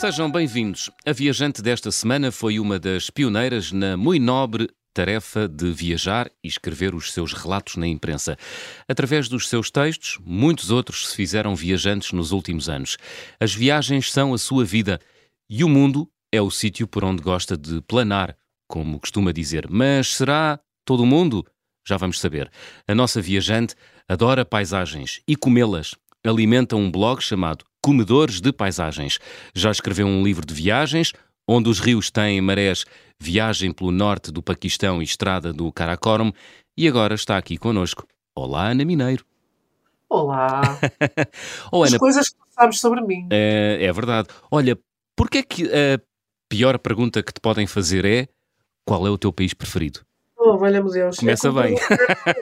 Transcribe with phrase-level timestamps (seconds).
[0.00, 0.92] Sejam bem-vindos.
[1.04, 6.46] A viajante desta semana foi uma das pioneiras na muito nobre tarefa de viajar e
[6.46, 8.36] escrever os seus relatos na imprensa.
[8.88, 12.96] Através dos seus textos, muitos outros se fizeram viajantes nos últimos anos.
[13.40, 15.00] As viagens são a sua vida
[15.50, 18.36] e o mundo é o sítio por onde gosta de planar,
[18.68, 19.66] como costuma dizer.
[19.68, 21.44] Mas será todo o mundo?
[21.84, 22.48] Já vamos saber.
[22.86, 23.74] A nossa viajante
[24.08, 25.96] adora paisagens e comê-las.
[26.26, 29.18] Alimenta um blog chamado Comedores de Paisagens.
[29.54, 31.12] Já escreveu um livro de viagens,
[31.46, 32.84] onde os rios têm marés,
[33.20, 36.32] viagem pelo norte do Paquistão e estrada do Karakorum,
[36.76, 38.06] e agora está aqui conosco.
[38.36, 39.24] Olá, Ana Mineiro.
[40.10, 40.60] Olá.
[41.70, 43.28] oh, As Ana, coisas que sabes sobre mim.
[43.30, 44.28] é, é verdade.
[44.50, 44.76] Olha,
[45.16, 46.00] porquê é que a
[46.48, 48.28] pior pergunta que te podem fazer é
[48.84, 50.00] qual é o teu país preferido?
[50.54, 51.16] Oh, Deus.
[51.18, 51.76] Começa É como bem.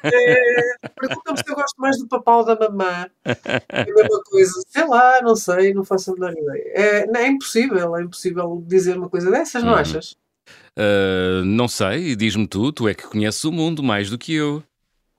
[0.04, 3.08] é, Pergunta-me se eu gosto mais do papau da mamã.
[3.24, 4.52] É a mesma coisa.
[4.68, 6.72] Sei lá, não sei, não faço a menor ideia.
[6.74, 9.78] É, não, é impossível, é impossível dizer uma coisa dessas, não Uhum.
[9.78, 10.16] achas?
[10.76, 14.62] Ah, não sei, diz-me tu, tu é que conheces o mundo mais do que eu.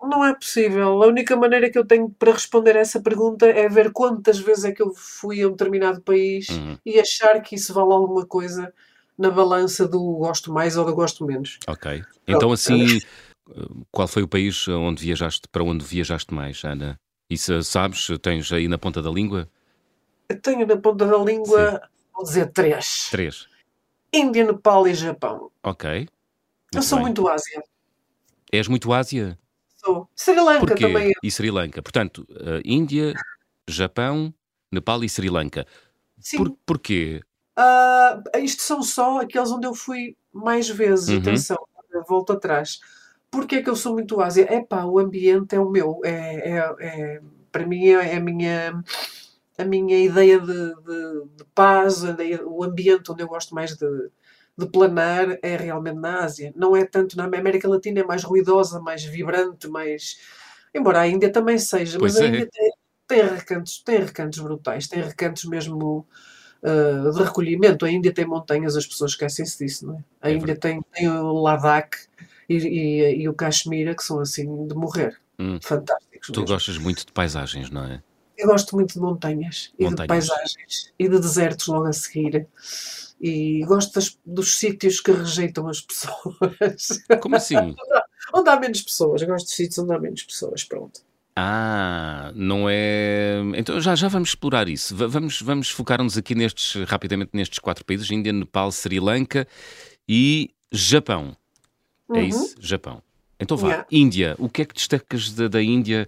[0.01, 1.01] Não é possível.
[1.03, 4.63] A única maneira que eu tenho para responder a essa pergunta é ver quantas vezes
[4.65, 6.77] é que eu fui a um determinado país Uhum.
[6.85, 8.71] e achar que isso vale alguma coisa
[9.17, 11.57] na balança do gosto mais ou do gosto menos.
[11.67, 12.03] Ok.
[12.27, 12.99] Então, assim,
[13.91, 16.99] qual foi o país onde viajaste, para onde viajaste mais, Ana?
[17.29, 18.07] Isso sabes?
[18.21, 19.49] Tens aí na ponta da língua?
[20.41, 21.81] Tenho na ponta da língua,
[22.13, 23.07] vou dizer três.
[23.09, 23.47] Três.
[24.13, 25.51] Índia, Nepal e Japão.
[25.63, 26.07] Ok.
[26.73, 27.05] eu sou bem.
[27.05, 27.63] muito Ásia.
[28.51, 29.37] És muito Ásia?
[29.75, 30.09] Sou.
[30.15, 30.87] Sri Lanka Porquê?
[30.87, 31.09] também.
[31.09, 31.13] é.
[31.21, 31.81] E Sri Lanka.
[31.81, 33.13] Portanto, ah, Índia,
[33.67, 34.33] Japão,
[34.71, 35.65] Nepal e Sri Lanka.
[36.19, 36.37] Sim.
[36.37, 37.21] Por, porquê?
[37.57, 41.09] Ah, isto são só aqueles onde eu fui mais vezes.
[41.09, 41.17] Uhum.
[41.17, 41.57] Atenção,
[42.07, 42.79] volta atrás.
[43.31, 44.47] Porquê é que eu sou muito Ásia?
[44.49, 46.01] É pá, o ambiente é o meu.
[46.05, 48.83] É, é- é- para mim é, é a minha,
[49.57, 52.15] a minha ideia de, de- de paz, a
[52.45, 53.87] o ambiente onde eu gosto mais de,
[54.57, 56.53] de planar é realmente na Ásia.
[56.55, 60.17] Não é tanto na América Latina, é mais ruidosa, mais vibrante, mais.
[60.73, 62.27] Embora a Índia também seja, Pois mas a é.
[62.27, 62.71] Índia tem,
[63.07, 66.07] tem recantos, tem recantos brutais, tem recantos mesmo
[66.67, 67.85] uh, de recolhimento.
[67.85, 70.03] A Índia tem montanhas, as pessoas esquecem-se disso, não é?
[70.21, 71.95] A É Índia tem, tem o Ladakh
[72.49, 75.17] e, e, e o Caxemira, que são assim de morrer.
[75.39, 75.59] Hum.
[75.61, 76.27] Fantásticos.
[76.27, 76.45] Tu mesmo.
[76.55, 78.01] gostas muito de paisagens, não é?
[78.37, 80.01] Eu gosto muito de montanhas e Montanhas.
[80.01, 82.47] de paisagens e de desertos logo a seguir.
[83.19, 87.03] E gosto das- dos sítios que rejeitam as pessoas.
[87.21, 87.55] Como assim?
[88.33, 89.21] onde há menos pessoas.
[89.23, 90.63] Eu gosto de sítios onde há menos pessoas.
[90.63, 91.01] Pronto.
[91.39, 93.35] Ah, não é.
[93.55, 94.95] Então já, já vamos explorar isso.
[94.95, 99.47] Va- Vamos, vamos focar-nos aqui nestes, rapidamente nestes quatro países: Índia, Nepal, Sri Lanka
[100.09, 101.37] e Japão.
[102.11, 102.27] É Uhum.
[102.27, 102.55] isso?
[102.59, 103.03] Japão.
[103.39, 103.67] Então vá.
[103.67, 103.87] Yeah.
[103.91, 104.35] Índia.
[104.39, 106.07] O que é que destacas da, da Índia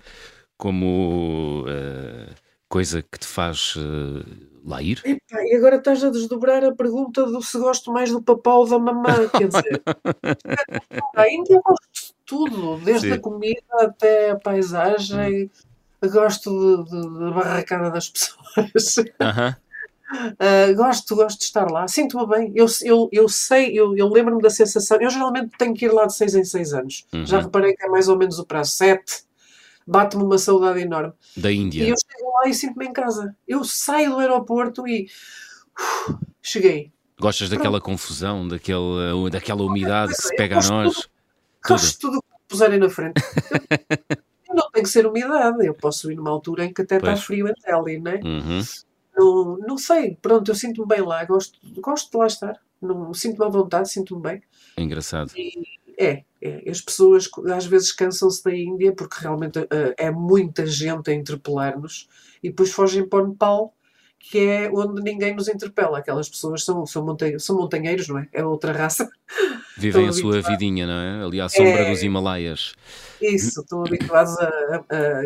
[0.57, 2.29] como eh,
[2.67, 4.25] coisa que te faz eh,
[4.65, 4.99] lá ir?
[5.05, 8.67] Epá, e agora estás a desdobrar a pergunta do se gosto mais do papau ou
[8.67, 9.83] da mamã, quer dizer.
[11.15, 11.87] a Índia gosto
[12.29, 13.13] tudo, desde Sim.
[13.13, 15.49] a comida até a paisagem.
[16.01, 16.49] Eu Gosto
[16.85, 19.05] de- de- da barracada das pessoas.
[19.19, 19.55] Aham.
[20.39, 21.87] Ah, gosto, gosto de estar lá.
[21.87, 22.51] Sinto-me bem.
[22.55, 24.97] Eu, eu, eu sei, eu, eu lembro-me da sensação.
[24.99, 27.05] Eu geralmente tenho que ir lá de 6 em 6 anos.
[27.13, 27.25] Uhum.
[27.25, 28.71] Já reparei que é mais ou menos o prazo.
[28.71, 29.23] 7.
[29.85, 31.13] Bate-me uma saudade enorme.
[31.35, 31.83] Da E Índia.
[31.83, 33.35] eu chego lá e sinto-me em casa.
[33.47, 35.07] Eu saio do aeroporto e.
[36.41, 36.91] cheguei.
[37.19, 41.09] Gostas daquela confusão, daquele, eh, daquela umidade que se pega a nós?
[41.65, 43.21] Gosto tudo o que puserem na frente.
[44.47, 45.65] Eu não tem que ser umidade.
[45.65, 48.19] Eu posso ir numa altura em que até está frio em Delhi, né?
[48.23, 48.61] Uhum.
[49.15, 50.17] Não, não sei.
[50.21, 51.23] Pronto, eu sinto-me bem lá.
[51.25, 52.59] Gosto, gosto de lá estar.
[52.81, 54.43] Não, sinto-me à vontade, sinto-me bem.
[54.77, 55.31] Engraçado.
[55.97, 56.69] É, é.
[56.69, 62.07] As pessoas às vezes cansam-se da Índia porque realmente eh, é muita gente a interpelar-nos
[62.41, 63.73] e depois fogem para o Nepal,
[64.19, 65.97] que é onde ninguém nos interpela.
[65.99, 68.27] Aquelas pessoas são, são, monta são montanheiros, não é?
[68.33, 69.09] É outra raça.
[69.77, 71.25] Vivem a sua vidinha, não é?
[71.25, 71.89] Ali à sombra É.
[71.91, 72.73] dos Himalaias.
[73.21, 75.23] Isso, estão habituados a, a-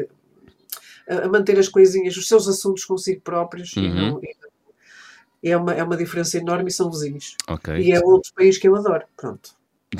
[1.09, 3.73] a- a manter as coisinhas, os seus assuntos consigo próprios.
[3.75, 3.93] E Uhum.
[3.93, 4.49] não- e não-
[5.51, 7.35] é, uma, é uma diferença enorme e são vizinhos.
[7.49, 7.75] Ok.
[7.77, 9.03] E é outro país que eu adoro.
[9.17, 9.49] Pronto.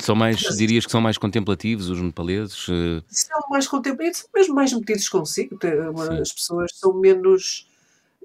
[0.00, 2.66] São mais, dirias que são mais contemplativos os nepaleses?
[3.08, 5.56] são mais contemplativos, mesmo mais metidos consigo.
[5.92, 6.20] Uma- Sim.
[6.20, 7.68] As pessoas são menos.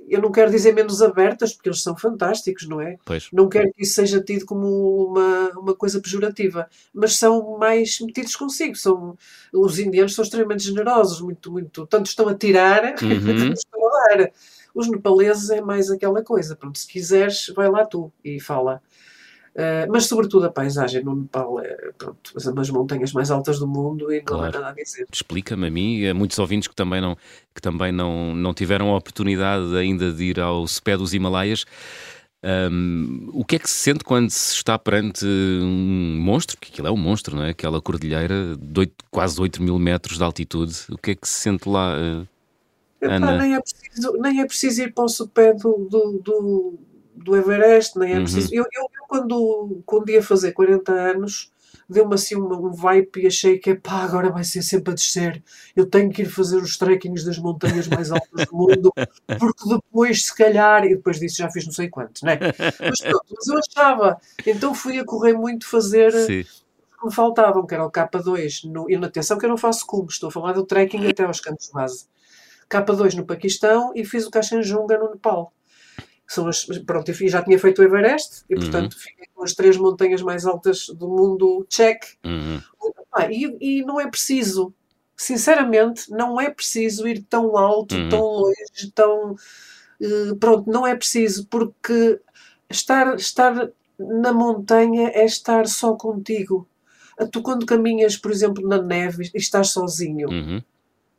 [0.07, 2.98] Eu não quero dizer menos abertas, porque eles são fantásticos, não é?
[3.06, 3.28] Pois.
[3.31, 8.36] Não quero que isso seja tido como uma, uma coisa pejorativa, mas são mais metidos
[8.36, 8.75] consigo.
[8.75, 9.18] São,
[9.54, 11.86] os indianos são extremamente generosos, muito, muito.
[11.86, 13.54] Tanto estão a tirar, Uhum.
[13.54, 14.31] estão a dar.
[14.74, 16.56] Os nepaleses é mais aquela coisa.
[16.56, 18.81] Pronto, se quiseres, vai lá tu e fala.
[19.59, 23.67] Uh, mas sobretudo a paisagem no Nepal é pronto, as, as montanhas mais altas do
[23.67, 24.57] mundo e não Claro.
[24.57, 25.06] há nada a dizer.
[25.11, 27.17] Explica-me a mim e a muitos ouvintes que também, não,
[27.53, 31.65] que também não, não tiveram a oportunidade ainda de ir ao pé dos Himalaias.
[32.41, 36.57] Um, o que é que se sente quando se está perante um monstro?
[36.57, 37.50] Porque aquilo é um monstro, não é?
[37.50, 40.73] Aquela cordilheira de 8, quase 8 mil metros de altitude.
[40.89, 42.25] O que é que se sente lá, uh,
[43.01, 46.79] Epá, nem, é preciso, nem é preciso ir para o sopé do, do, do,
[47.24, 48.24] do Everest, nem é uhum.
[48.24, 48.54] preciso.
[48.54, 51.51] Eu, eu, eu, quando, quando ia fazer 40 anos,
[51.89, 55.44] deu-me assim um, um vibe e achei que pá, agora vai ser sempre a descer.
[55.75, 58.94] Eu tenho que ir fazer os trekkings das montanhas mais altas do mundo,
[59.39, 62.38] porque depois, se calhar, e depois disso já fiz não sei quantos, né?
[62.80, 64.22] Mas pronto, mas eu achava.
[64.45, 66.12] Então fui a correr muito fazer.
[66.12, 66.45] Sim.
[67.00, 69.86] Que me faltavam, que era o K2, no, e na atenção que eu não faço
[69.88, 72.06] cubo, estou a falar do trekking até aos cantos base.
[72.69, 75.54] K2 no Paquistão e fiz o Kanchenjunga no Nepal.
[76.29, 78.61] São as, pronto, eu já tinha feito o Everest e, uhum.
[78.61, 78.99] portanto, uhum.
[78.99, 82.03] fiquei com as três montanhas mais altas do mundo, check.
[82.23, 82.61] Uhum.
[83.11, 84.71] Ah, e, e, não é preciso,
[85.17, 88.09] sinceramente, não é preciso ir tão alto, uhum.
[88.09, 89.35] tão longe, tão.
[89.99, 92.21] Uh, pronto, não é preciso, porque
[92.69, 96.67] estar, estar na montanha é estar só contigo.
[97.31, 100.61] Tu, quando caminhas, por exemplo, na neve e estás sozinho, uhum.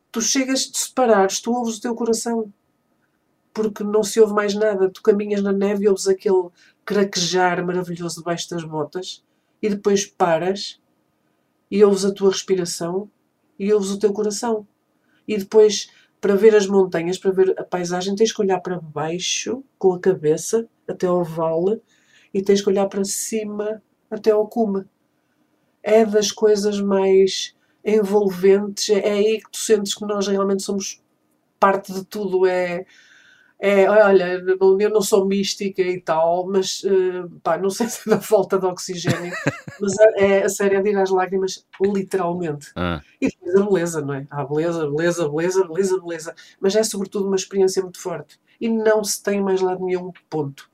[0.09, 2.51] tu chegas, te separares, tu ouves o teu coração
[3.53, 4.89] porque não se ouve mais nada.
[4.89, 6.49] Tu caminhas na neve e ouves aquele
[6.85, 9.23] craquejar maravilhoso debaixo das botas
[9.61, 10.81] e depois paras
[11.69, 13.09] e ouves a tua respiração
[13.57, 14.67] e ouves o teu coração.
[15.27, 15.89] E depois,
[16.19, 19.99] para ver as montanhas, para ver a paisagem, tens que olhar para baixo com a
[19.99, 21.81] cabeça até ao vale
[22.33, 24.85] e tens que olhar para cima até ao cume.
[25.83, 31.01] É das coisas mais envolventes, é aí que tu sentes que nós realmente somos
[31.59, 32.45] parte de tudo.
[32.45, 32.85] É,
[33.63, 38.15] é, olha, eu não sou mística e tal, mas uh, pá, não sei se é
[38.15, 39.31] da falta de oxigênio,
[39.79, 42.71] mas é, a sério é de ir às lágrimas, literalmente.
[42.75, 42.99] Ah.
[43.21, 44.25] E depois a beleza, não é?
[44.31, 46.35] Ah, beleza, beleza, beleza, beleza, beleza.
[46.59, 48.39] Mas é sobretudo uma experiência muito forte.
[48.59, 50.67] E não se tem mais lado nenhum ponto.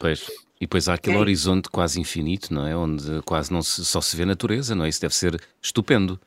[0.00, 0.26] Pois.
[0.56, 1.20] E depois há aquele é.
[1.20, 2.74] horizonte quase infinito, não é?
[2.74, 4.88] Onde quase não se, só se vê natureza, não é?
[4.88, 6.18] Isso deve ser estupendo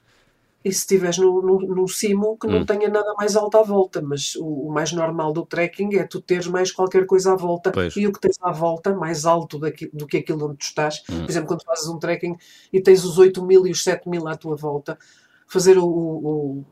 [0.65, 2.65] e se estiveres no, no, no, cimo que não hum.
[2.65, 6.19] tenha nada mais alto à volta, mas o, o, mais normal do trekking é tu
[6.19, 7.95] teres mais qualquer coisa à volta pois.
[7.95, 11.03] e o que tens à volta, mais alto daqui, do que aquilo onde tu estás.
[11.07, 11.21] Hum.
[11.21, 12.35] Por exemplo, quando fazes um trekking
[12.73, 14.97] e tens os 8 mil e os 7 mil à tua volta,
[15.47, 16.65] fazer o, o,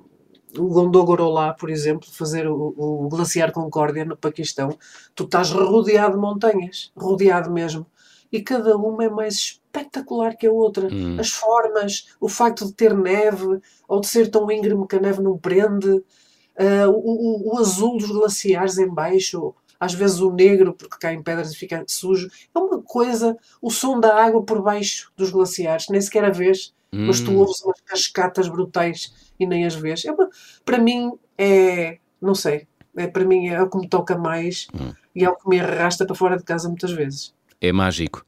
[0.58, 1.30] o Gondogoro
[1.60, 4.76] por exemplo, fazer o, o Glaciar Concórdia no Paquistão,
[5.14, 7.86] tu estás rodeado de montanhas, rodeado mesmo
[8.32, 10.88] e cada uma é mais espetacular que a outra.
[10.92, 11.18] Hum.
[11.20, 15.22] As formas, o facto de ter neve, ou de ser tão íngreme que a neve
[15.22, 20.74] não prende, uh, o, o, o, azul dos glaciares em baixo, às vezes o negro,
[20.74, 22.30] porque caem pedras e fica sujo.
[22.56, 26.74] É uma coisa, o som da água por baixo dos glaciares, nem sequer a vês,
[26.94, 27.08] hum.
[27.08, 30.06] mas tu ouves umas cascatas brutais e nem as vês.
[30.06, 30.30] É uma,
[30.64, 31.98] para mim, é.
[32.22, 32.68] Não sei.
[32.96, 34.94] É, para mim é o que me toca mais hum.
[35.16, 37.34] e é o que me arrasta para fora de casa muitas vezes.
[37.60, 38.24] É mágico.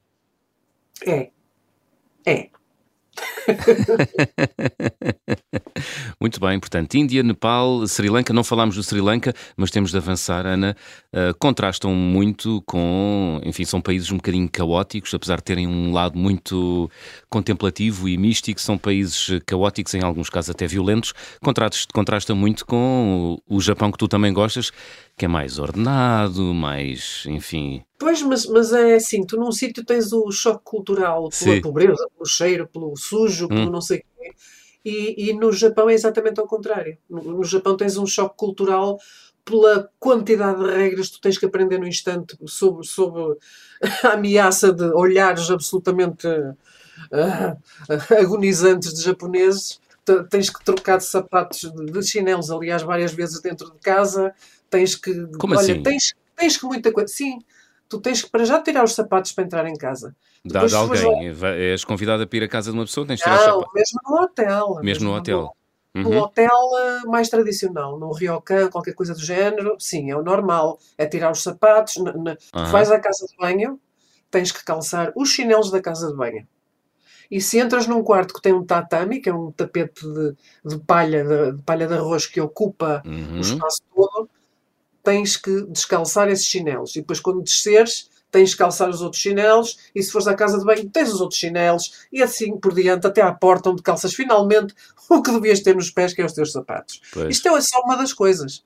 [1.06, 1.30] É.
[2.26, 2.50] É.
[6.20, 9.98] Muito bem, portanto, Índia, Nepal, Sri Lanka, não falámos do Sri Lanka, mas temos de
[9.98, 10.76] avançar, Ana.
[11.14, 16.18] Uh, contrastam muito com, enfim, são países um bocadinho caóticos, apesar de terem um lado
[16.18, 16.90] muito
[17.30, 21.14] contemplativo e místico, são países caóticos, em alguns casos até violentos.
[21.42, 24.72] Contrasta, contrasta muito com o Japão que tu também gostas,
[25.18, 27.84] que é mais ordenado, mais, enfim.
[27.98, 31.62] Pois, mas, mas é assim, tu num sítio tens o choque cultural pela Sim.
[31.62, 33.72] pobreza, pelo cheiro, pelo sujo, pelo hum.
[33.72, 34.32] não sei o quê.
[34.84, 36.98] E, e no Japão é exatamente ao contrário.
[37.10, 39.00] No, no Japão tens um choque cultural
[39.46, 43.38] pela quantidade de regras que tu tens que aprender no instante sobre, sobre
[44.04, 47.58] a ameaça de olhares absolutamente uh,
[48.20, 49.80] agonizantes de japoneses.
[50.30, 54.34] Tens que trocar de sapatos, de chinelos, aliás, várias vezes dentro de casa
[54.76, 55.28] tens que.
[55.38, 55.82] Como olha, assim?
[55.82, 57.08] Tens, tens que muita coisa.
[57.08, 57.40] Sim,
[57.88, 60.16] tu tens que para já tirar os sapatos para entrar em casa.
[60.44, 61.34] Dá de alguém.
[61.58, 63.74] És convidada para ir à casa de uma pessoa, tens de tirar os sapatos.
[63.74, 64.68] mesmo no hotel.
[64.68, 65.56] Mesmo, mesmo no hotel.
[65.94, 66.10] No, uhum.
[66.10, 70.78] no hotel eh, mais tradicional, no ryokan, qualquer coisa do género, sim, é o normal.
[70.98, 71.96] É tirar os sapatos.
[71.98, 72.72] Na, na, uhum.
[72.72, 73.80] vais à casa de banho,
[74.30, 76.46] tens que calçar os chinelos da casa de banho.
[77.32, 80.80] E se entras num quarto que tem um tatami, que é um tapete de, de
[80.86, 83.38] palha, de, de, palha de arroz que ocupa uhum.
[83.38, 84.30] o espaço todo,
[85.06, 86.96] tens que descalçar esses chinelos.
[86.96, 89.78] E depois, quando desceres, tens que calçar os outros chinelos.
[89.94, 92.08] E se fores à casa de banho, tens os outros chinelos.
[92.12, 94.74] E assim por diante, até à porta onde calças finalmente
[95.08, 97.00] o que devias ter nos pés, que é os teus sapatos.
[97.14, 97.30] Pois.
[97.30, 98.66] Isto é só uma das coisas.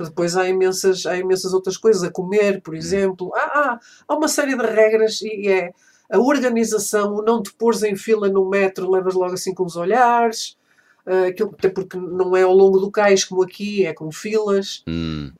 [0.00, 2.02] Depois há imensas, há imensas outras coisas.
[2.02, 3.30] A comer, por exemplo.
[3.34, 5.72] Há, há, há uma série de regras e é
[6.08, 9.76] a organização, o não te pôres em fila no metro, levas logo assim com os
[9.76, 10.56] olhares.
[11.04, 14.82] Uh, aquilo, até porque não é ao longo do cais como aqui, é com filas.
[14.86, 15.32] Hum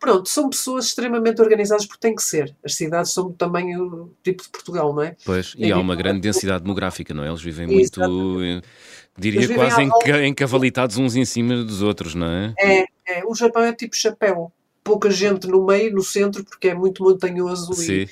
[0.00, 2.56] Pronto, são pessoas extremamente organizadas porque tem que ser.
[2.64, 5.14] As cidades são também o tipo de Portugal, não é?
[5.26, 7.28] Pois, e há uma grande densidade demográfica, não é?
[7.28, 8.66] Eles vivem muito, Exatamente.
[9.18, 9.82] diria vivem quase
[10.26, 12.54] encavalitados uns em cima dos outros, não é?
[12.58, 13.24] É, é.
[13.26, 14.50] O Japão é tipo chapéu.
[14.82, 18.06] Pouca gente no meio, no centro, porque é muito montanhoso Sim.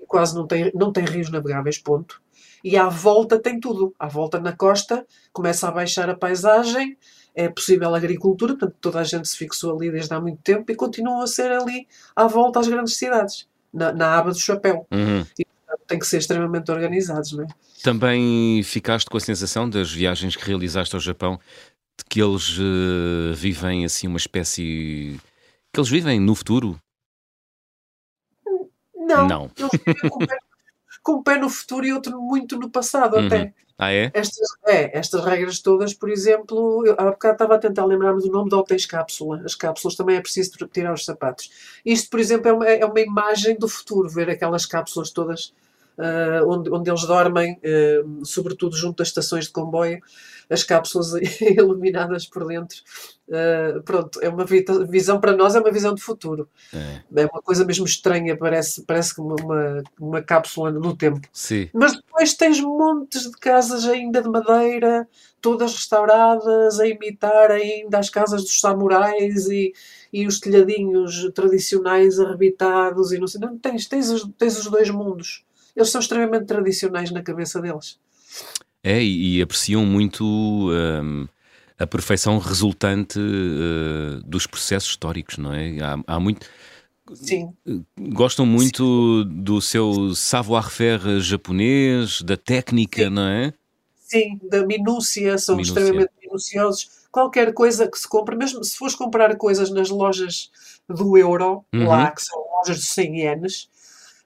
[0.00, 2.22] e quase não tem, não tem rios navegáveis, ponto.
[2.62, 3.92] E à volta tem tudo.
[3.98, 6.96] À volta na costa começa a baixar a paisagem,
[7.34, 10.74] é possível agricultura, portanto toda a gente se fixou ali desde há muito tempo e
[10.74, 14.86] continuam a ser ali à volta às grandes cidades, na, na aba do chapéu.
[14.90, 15.24] Uhum.
[15.38, 17.46] E portanto, tem que ser extremamente organizados, não é?
[17.82, 21.40] Também ficaste com a sensação das viagens que realizaste ao Japão
[21.98, 25.18] de que eles uh, vivem assim uma espécie.
[25.72, 26.78] que eles vivem no futuro?
[28.94, 29.26] Não.
[29.26, 29.50] Não.
[29.56, 30.18] Eles vivem com,
[31.02, 33.26] com um pé no futuro e outro muito no passado, uhum.
[33.26, 33.52] até.
[33.82, 34.12] Ah, é?
[34.14, 38.30] Estas, é, estas regras todas, por exemplo, eu, há bocado estava a tentar lembrar-me do
[38.30, 39.42] nome de hotéis cápsula.
[39.44, 41.50] As cápsulas também é preciso tirar os sapatos.
[41.84, 45.52] Isto, por exemplo, é uma, é uma imagem do futuro, ver aquelas cápsulas todas
[45.98, 50.00] uh, onde, onde eles dormem, uh, sobretudo junto das estações de comboio,
[50.50, 52.78] as cápsulas iluminadas por dentro.
[53.28, 56.48] Uh, pronto, é uma visão para nós, é uma visão de futuro.
[56.74, 61.26] É, é uma coisa mesmo estranha, parece, parece uma, uma, uma cápsula no tempo.
[61.32, 61.70] Sim.
[61.72, 65.08] Mas depois tens montes de casas ainda de madeira,
[65.40, 69.72] todas restauradas, a imitar ainda as casas dos samurais e,
[70.12, 73.40] e os telhadinhos tradicionais arrebitados e não sei.
[73.40, 75.44] Não, tens, tens, os, tens os dois mundos.
[75.74, 77.98] Eles são extremamente tradicionais na cabeça deles.
[78.82, 81.26] É, e, e apreciam muito um,
[81.78, 85.78] a perfeição resultante uh, dos processos históricos, não é?
[85.80, 86.46] Há, há muito.
[87.14, 87.52] Sim.
[87.98, 89.42] Gostam muito Sim.
[89.42, 93.10] do seu savoir-faire japonês, da técnica, Sim.
[93.10, 93.52] não é?
[93.96, 95.72] Sim, da minúcia, são minúcia.
[95.72, 97.02] extremamente minuciosos.
[97.10, 100.50] Qualquer coisa que se compre, mesmo se fores comprar coisas nas lojas
[100.88, 101.88] do euro, uhum.
[101.88, 103.68] lá que são lojas de 100 ienes,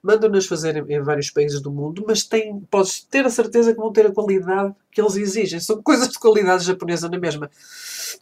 [0.07, 3.79] mandam-nas fazer em, em, vários países do mundo, mas tem, podes ter a certeza que
[3.79, 5.59] vão ter a qualidade que eles exigem.
[5.59, 7.51] São coisas de qualidade japonesa na mesma.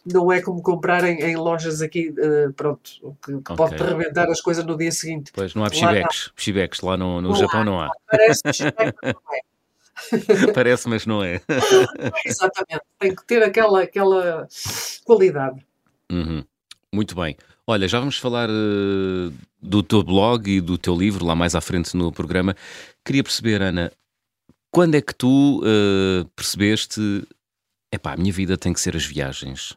[0.04, 2.90] Não é como comprar em, em lojas aqui, uh, pronto,
[3.24, 3.56] que, que okay.
[3.56, 5.30] pode-te arrebentar as coisas no dia seguinte.
[5.32, 6.32] Pois, não há pshibex.
[6.34, 7.64] Pshibex lá no, no não Japão há.
[7.64, 7.90] não há.
[8.10, 10.52] Parece não é.
[10.52, 11.40] Parece, mas não é.
[12.26, 12.84] Exatamente.
[12.98, 14.48] Tem que ter aquela, aquela
[15.04, 15.64] qualidade.
[16.10, 16.44] Uhum.
[16.92, 17.36] Muito bem.
[17.66, 19.32] Olha, já vamos falar uh,
[19.66, 22.54] do teu blog e do teu livro lá mais à frente no programa.
[23.04, 23.92] Queria perceber, Ana,
[24.70, 27.26] quando é que tu uh, percebeste
[27.92, 29.76] epá, a minha vida tem que ser as viagens?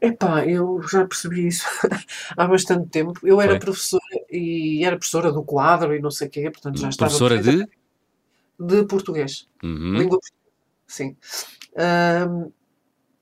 [0.00, 1.66] Epá, eu já percebi isso
[2.36, 3.12] há bastante tempo.
[3.22, 3.60] Eu era Foi?
[3.60, 7.10] professora e era professora do quadro e não sei o quê, portanto já estava.
[7.10, 7.66] Professora de?
[8.58, 9.48] De português.
[9.62, 9.98] Uhum.
[9.98, 10.18] Língua
[10.86, 11.16] Sim.
[11.76, 12.50] Um,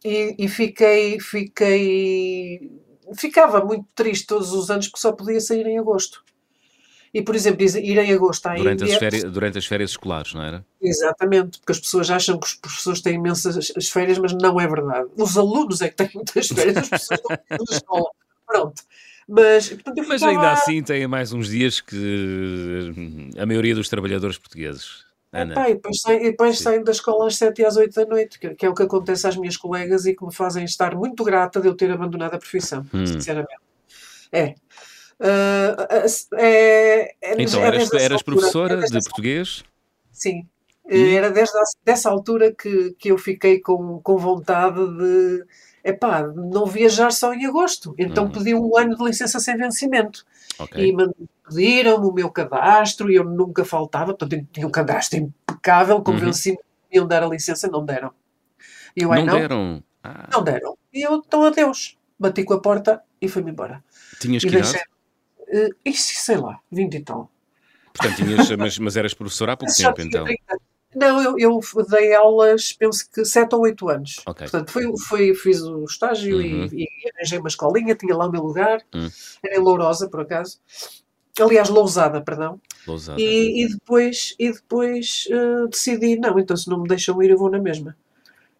[0.04, 2.77] e, e fiquei, fiquei
[3.16, 6.22] ficava muito triste todos os anos porque só podia sair em agosto.
[7.12, 8.94] E, por exemplo, ir em agosto à durante Índia...
[8.94, 10.64] As férias, durante as férias escolares, não era?
[10.80, 14.68] Exatamente, porque as pessoas acham que os professores têm imensas as férias, mas não é
[14.68, 15.08] verdade.
[15.16, 18.10] Os alunos é que têm muitas férias, as pessoas estão na escola.
[18.46, 18.82] Pronto.
[19.26, 22.92] Mas, portanto, mas ainda assim têm mais uns dias que
[23.38, 25.07] a maioria dos trabalhadores portugueses.
[25.32, 25.52] Ana.
[25.52, 28.38] Epá, e depois, saem, e depois da escola às 7 e às 8 da noite,
[28.38, 31.22] que, que, é o que acontece às minhas colegas e que me fazem estar muito
[31.22, 33.06] grata de eu ter abandonado a profissão, hum.
[33.06, 33.60] sinceramente.
[34.32, 34.54] É.
[35.20, 39.64] Uh, é, é então, é eras, eras professora é de português?
[40.12, 40.46] Sim.
[40.88, 41.14] E?
[41.14, 41.52] Era desde
[41.84, 45.44] dessa altura que, que eu fiquei com, com vontade de
[45.84, 47.94] epá, não viajar só em agosto.
[47.98, 48.30] Então uhum.
[48.30, 50.24] pedi um ano de licença sem vencimento.
[50.58, 50.88] Okay.
[50.88, 50.96] E
[51.48, 56.56] pediram-me o meu cadastro e eu nunca faltava, portanto eu tinha um cadastro impecável, convenci-me
[56.56, 56.62] uhum.
[56.90, 58.12] que iam dar a licença, não deram.
[58.96, 59.82] E eu, não, não deram?
[60.02, 60.28] Ah.
[60.32, 60.76] Não deram.
[60.92, 61.96] E eu, então adeus.
[62.18, 63.82] Bati com a porta e fui-me embora.
[64.20, 64.82] Tinhas que idade?
[65.40, 67.30] Uh, isso, sei lá, 20 e tal.
[67.92, 70.24] Portanto, tinhas, mas, mas eras professora há pouco tempo, então.
[70.24, 70.58] 30.
[70.94, 74.16] Não, eu, eu, dei aulas, penso que 7 ou 8 anos.
[74.26, 74.48] Okay.
[74.48, 74.72] Portanto,
[75.06, 76.68] fui, fiz o estágio uhum.
[76.72, 78.82] e, e, arranjei uma escolinha, tinha lá o meu lugar.
[78.94, 79.08] Uhum.
[79.44, 80.58] Era em Lourosa, por acaso.
[81.42, 82.60] Aliás, Lousada, perdão.
[82.86, 83.20] Lousada.
[83.20, 87.38] E, e depois, e depois uh, decidi, não, então se não me deixam ir, eu
[87.38, 87.96] vou na mesma.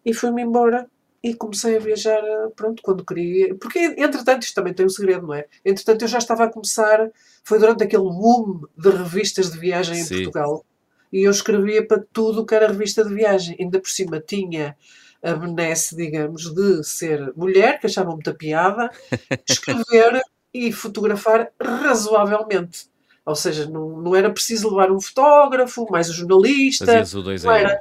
[0.05, 0.87] E fui-me embora
[1.21, 3.53] e comecei a viajar, eh, pronto, quando queria.
[3.55, 5.45] Porque, entretanto, isto também tem um segredo, não é?
[5.65, 7.11] Entretanto, eu já estava a começar,
[7.43, 10.01] foi durante aquele boom de revistas de viagem Sim.
[10.01, 10.65] em Portugal
[11.11, 13.55] e eu escrevia para tudo que era revista de viagem.
[13.59, 14.77] Ainda por cima tinha
[15.21, 18.89] a benesse, digamos, de ser mulher, que achava muita piada,
[19.47, 20.21] escrever
[20.53, 22.87] e fotografar razoavelmente.
[23.25, 27.03] Ou seja, não, não era preciso levar um fotógrafo, mais um jornalista.
[27.15, 27.79] O dois não era.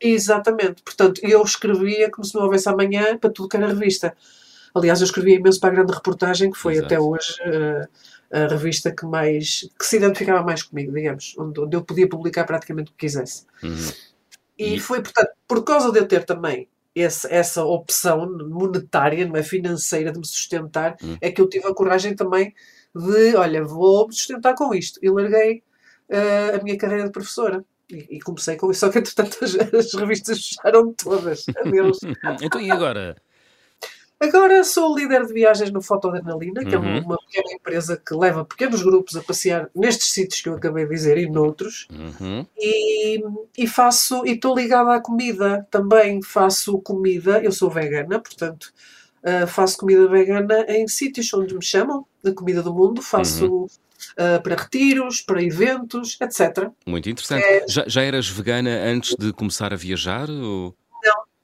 [0.00, 0.82] Exatamente.
[0.82, 4.14] Portanto, eu escrevia como se não houvesse amanhã para tudo que era revista.
[4.74, 6.86] Aliás, eu escrevi imenso para a grande reportagem, que foi Exato.
[6.86, 7.88] até hoje uh,
[8.30, 12.44] a revista que mais que se identificava mais comigo, digamos, onde, onde eu podia publicar
[12.44, 13.46] praticamente o que quisesse.
[13.62, 13.92] Uhum.
[14.58, 19.36] E, E- foi, portanto, por causa de eu ter também esse- essa opção monetária, não
[19.36, 21.16] é financeira, de me sustentar, Hum.
[21.20, 22.54] é que eu tive a coragem também
[22.94, 24.98] de, olha, vou me sustentar com isto.
[25.02, 25.62] E larguei
[26.08, 27.64] uh, a minha carreira de professora.
[27.90, 31.44] E, e comecei com isso, só que entretanto as, as revistas fecharam todas.
[31.58, 31.98] Adeus.
[32.42, 33.16] Então e agora?
[34.24, 37.04] Agora sou líder de viagens no Fotodrenalina, que é uma, Uhum.
[37.04, 40.90] uma pequena empresa que leva pequenos grupos a passear nestes sítios que eu acabei de
[40.90, 41.86] dizer e noutros.
[41.92, 42.46] Uhum.
[42.58, 43.22] E,
[43.56, 46.22] e faço, e estou ligada à comida também.
[46.22, 48.72] Faço comida, eu sou vegana, portanto,
[49.24, 53.00] ah, faço comida vegana em sítios onde me chamam, da comida do mundo.
[53.02, 53.66] Faço
[54.18, 56.70] ah, para retiros, para eventos, etc.
[56.86, 57.42] Muito interessante.
[57.42, 57.64] É.
[57.68, 60.28] Já, já eras vegana antes de começar a viajar?
[60.30, 60.74] Ou...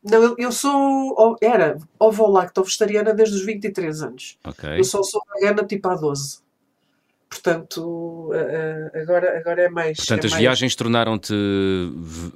[0.03, 4.39] Não, eu, sou, ou- era ovo-lacto-vegetariana desde os 23 anos.
[4.45, 4.79] Ok.
[4.79, 6.39] Eu só sou vegana tipo há 12.
[7.29, 9.97] Portanto, ah, ah, agora, agora é mais.
[9.99, 11.33] Portanto, é as mais- viagens tornaram-te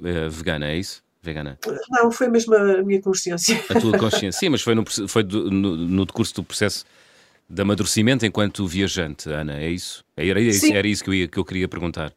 [0.03, 1.03] eh, vegana, é isso?
[1.21, 1.57] Vegana.
[1.89, 3.61] Não, foi mesmo a minha consciência.
[3.69, 4.39] A tua consciência.
[4.39, 6.85] Sim, mas foi, no, foi do- no, no decurso do processo
[7.49, 10.03] de amadurecimento enquanto viajante, Ana, é isso?
[10.15, 10.73] Era isso, Sim.
[10.75, 12.13] era isso que, eu ia- que eu queria perguntar.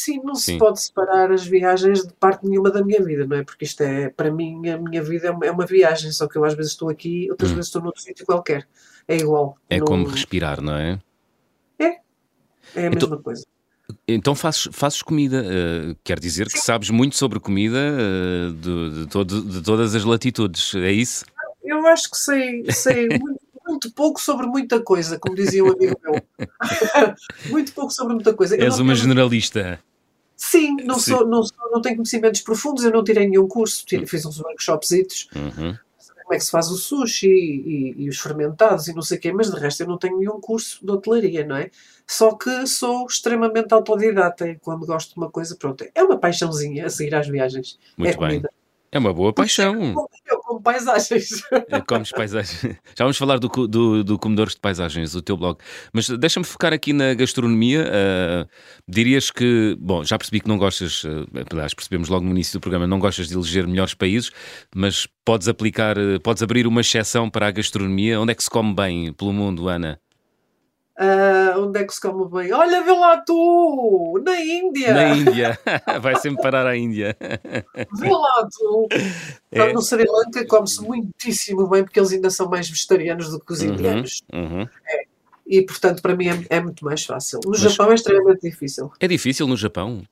[0.00, 0.52] Sim, não Sim.
[0.52, 3.42] se pode separar as viagens de parte nenhuma da minha vida, não é?
[3.42, 6.38] Porque isto é, para mim, a minha vida é uma, é uma viagem, só que
[6.38, 7.54] eu às vezes estou aqui, outras Hum.
[7.56, 8.64] vezes estou noutro sítio qualquer.
[9.08, 9.56] É igual.
[9.68, 11.00] É Não- como respirar, não é?
[11.80, 11.86] É
[12.76, 13.44] a Então- mesma coisa.
[14.06, 19.06] Então fazes, fazes comida, eh, quer dizer que sabes muito sobre comida eh, de, de
[19.08, 21.24] todo- de todas as latitudes, é isso?
[21.64, 25.96] Eu acho que sei, sei muito, muito pouco sobre muita coisa, como dizia um amigo
[26.04, 26.22] meu.
[27.50, 28.56] muito pouco sobre muita coisa.
[28.56, 29.80] És uma generalista.
[30.40, 31.10] Sim, não, Sim.
[31.10, 34.38] Sou, não, sou- não tenho conhecimentos profundos, eu não tirei nenhum curso, tirei- fiz uns
[34.40, 35.76] workshopsitos, Uhum.
[36.22, 39.20] como é que se faz o sushi e, e os fermentados e não sei o
[39.20, 41.70] quê, mas de resto eu não tenho nenhum curso de hotelaria, não é?
[42.06, 46.86] Só que sou extremamente autodidata e quando gosto de uma coisa, pronto, é uma paixãozinha
[46.86, 47.76] a seguir às viagens.
[47.96, 48.28] Muito é bem.
[48.28, 48.50] comida.
[48.92, 49.74] É uma boa paixão.
[50.48, 51.42] Como paisagens.
[51.52, 52.62] Eh, Comes paisagens.
[52.96, 55.58] Já vamos falar do, do, do Comedores de Paisagens, o teu blog.
[55.92, 57.86] Mas deixa-me focar aqui na gastronomia.
[57.86, 58.48] Ah,
[58.88, 62.62] dirias que, bom, já percebi que não gostas, uh, aliás, percebemos logo no início do
[62.62, 64.30] programa, não gostas de eleger melhores países,
[64.74, 68.18] mas podes aplicar, eh, podes abrir uma exceção para a gastronomia.
[68.18, 70.00] Onde é que se come bem pelo mundo, Ana?
[71.00, 72.52] Ah, onde é que se come bem?
[72.52, 74.20] Olha, vê lá tu!
[74.24, 74.92] Na Índia!
[74.92, 75.58] Na Índia.
[76.02, 77.16] Vai sempre parar à Índia.
[77.20, 78.88] Vê lá tu!
[79.52, 79.72] É.
[79.72, 83.60] No Sri Lanka come-se muitíssimo bem porque eles ainda são mais vegetarianos do que os
[83.60, 84.22] Uhum, indianos.
[84.32, 84.66] uhum.
[85.46, 87.38] E portanto, para mim é, é muito mais fácil.
[87.44, 88.90] No Mas- Japão é extremamente difícil.
[88.98, 90.02] É difícil no Japão.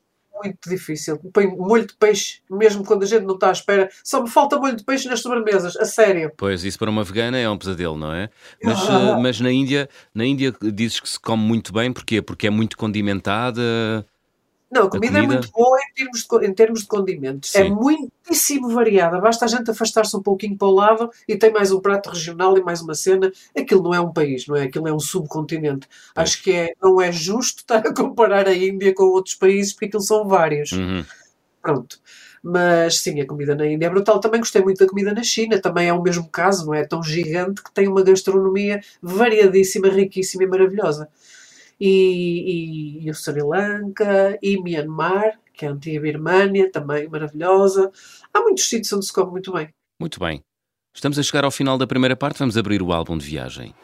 [0.43, 1.19] Muito difícil.
[1.57, 3.89] Molho de peixe, mesmo quando a gente não está à espera.
[4.05, 6.31] Só me falta molho de peixe nas sobremesas, a sério.
[6.37, 8.29] Pois, isso para uma vegana é um pesadelo, não é?
[8.63, 9.17] Mas, Ah.
[9.17, 12.21] eh, mas na Índia, na Índia dizes que se come muito bem, porquê?
[12.21, 13.63] Porque é muito condimentada.
[14.71, 15.35] Não, a comida, é comida?
[15.35, 17.55] muito boa em termos de, em termos de condimentos.
[17.55, 17.71] É Sim.
[17.71, 19.21] muitíssimo variada.
[19.21, 22.59] Basta a gente afastar-se um pouquinho para o lado e tem mais um prato regional
[22.59, 23.31] e mais uma cena.
[23.57, 24.65] Aquilo não é um país, não é?
[24.65, 25.87] Aquilo é um subcontinente.
[26.15, 26.29] Pois.
[26.29, 29.87] Acho que é, não é justo estar a comparar a Índia com outros países porque
[29.87, 30.73] aquilo são vários.
[30.73, 31.05] Uhum.
[31.63, 32.01] Pronto.
[32.43, 34.21] Mas sim, a comida na Índia é brutal.
[34.21, 35.61] Também gostei muito da comida na China.
[35.61, 36.85] Também é o mesmo caso, não é?
[36.85, 41.09] Tão gigante que tem uma gastronomia variadíssima, riquíssima e maravilhosa.
[41.79, 47.91] E, e, e o Sri Lanka, e Myanmar, que é a antiga Birmânia, também maravilhosa.
[48.33, 49.69] Há muitos sítios onde se come muito bem.
[49.99, 50.43] Muito bem.
[50.95, 53.75] Estamos a chegar ao final da primeira parte, vamos abrir o álbum de viagem.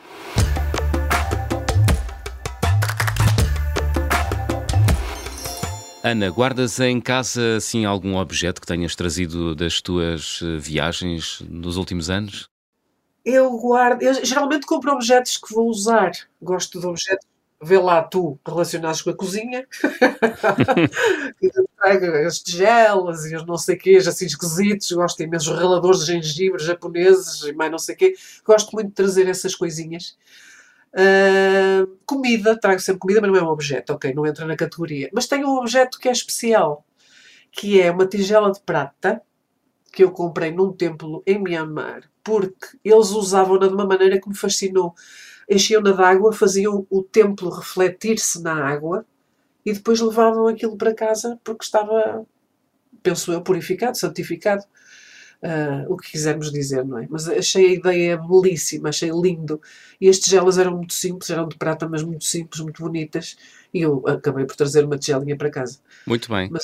[6.05, 11.77] Ana, guardas em casa assim algum objeto que tenhas trazido das tuas eh, viagens nos
[11.77, 12.49] últimos anos?
[13.25, 16.11] Eu guardo, eu geralmente compro objetos que vou usar.
[16.41, 17.25] Gosto de objetos,
[17.63, 19.67] vê lá tu, relacionados com a cozinha.
[21.41, 24.91] eu trago as tigelas e os não sei quês, assim esquisitos.
[24.93, 28.15] Gosto imenso raladores de gengibre japoneses e mais não sei quê.
[28.45, 30.17] Gosto muito de trazer essas coisinhas.
[30.95, 34.13] Ah, comida, trago sempre comida, mas não é um objeto, ok?
[34.15, 35.09] Não entra na categoria.
[35.13, 36.85] Mas tenho um objeto que é especial,
[37.51, 39.23] que é uma tigela de prata
[39.93, 44.35] que eu comprei num templo em Myanmar, porque eles usavam-na de uma maneira que me
[44.37, 44.95] fascinou.
[45.53, 49.05] Enchiam-na de água, faziam o templo refletir-se na água
[49.65, 52.27] e depois levavam aquilo para casa porque estava,
[53.03, 54.65] penso eu, purificado, santificado.
[55.45, 57.07] Ah, o que quisermos dizer, não é?
[57.11, 59.61] Mas achei a ideia belíssima, achei lindo.
[60.01, 63.37] E as tigelas eram muito simples, eram de prata, mas muito simples, muito bonitas.
[63.75, 65.81] E eu acabei por trazer uma tigelinha para casa.
[66.07, 66.49] Muito bem.
[66.49, 66.63] Mas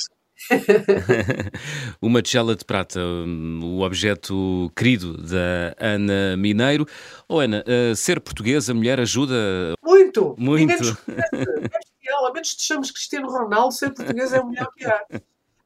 [2.01, 6.87] Uma tigela de prata, hum, o objeto querido da Ana Mineiro.
[7.27, 9.73] Oh, Ana, uh, ser portuguesa, mulher, ajuda?
[9.83, 10.35] Muito!
[10.37, 10.97] Muito!
[12.09, 15.05] É a menos te chames Cristiano Ronaldo, ser português é o melhor que há.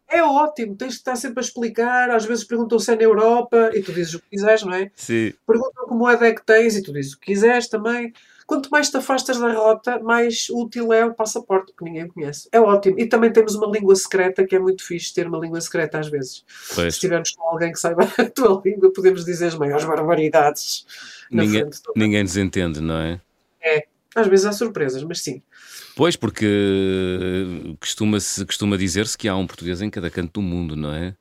[0.10, 2.12] É ótimo, tens de estar sempre a explicar.
[2.12, 4.92] Às vezes perguntam se é na Europa e tu dizes o que quiseres, não é?
[4.94, 5.34] Sim.
[5.48, 8.14] Perguntam como é que tens e tu dizes o que quiseres também.
[8.46, 12.48] Quanto mais te afastas da rota, mais útil é o passaporte, que ninguém conhece.
[12.52, 13.00] É ótimo.
[13.00, 16.10] E também temos uma língua secreta, que é muito fixe ter uma língua secreta às
[16.10, 16.44] vezes.
[16.74, 16.94] Pois.
[16.94, 20.86] Se estivermos com alguém que saiba a tua língua, podemos dizer as maiores barbaridades.
[21.32, 23.22] Ninguém, ninguém nos entende, não é?
[23.62, 23.86] É.
[24.16, 25.42] Às vezes há surpresas, mas sim.
[25.96, 30.94] Pois, porque costuma-se costuma dizer-se que há um português em cada canto do mundo, não
[30.94, 31.16] é?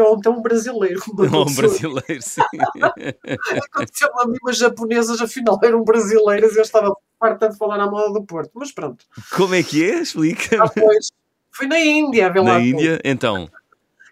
[0.00, 1.00] Ou então um brasileiro.
[1.08, 2.40] Ou um brasileiro, sim.
[3.72, 7.90] Aconteceu-me a mim umas japonesas, afinal eram brasileiras e eu estava farta de falar à
[7.90, 9.04] moda do Porto, mas pronto.
[9.36, 10.00] Como é que é?
[10.00, 10.62] Explica.
[10.62, 11.10] Ah, pois.
[11.50, 12.54] Fui na Índia, vê lá.
[12.54, 13.48] Na Índia, então.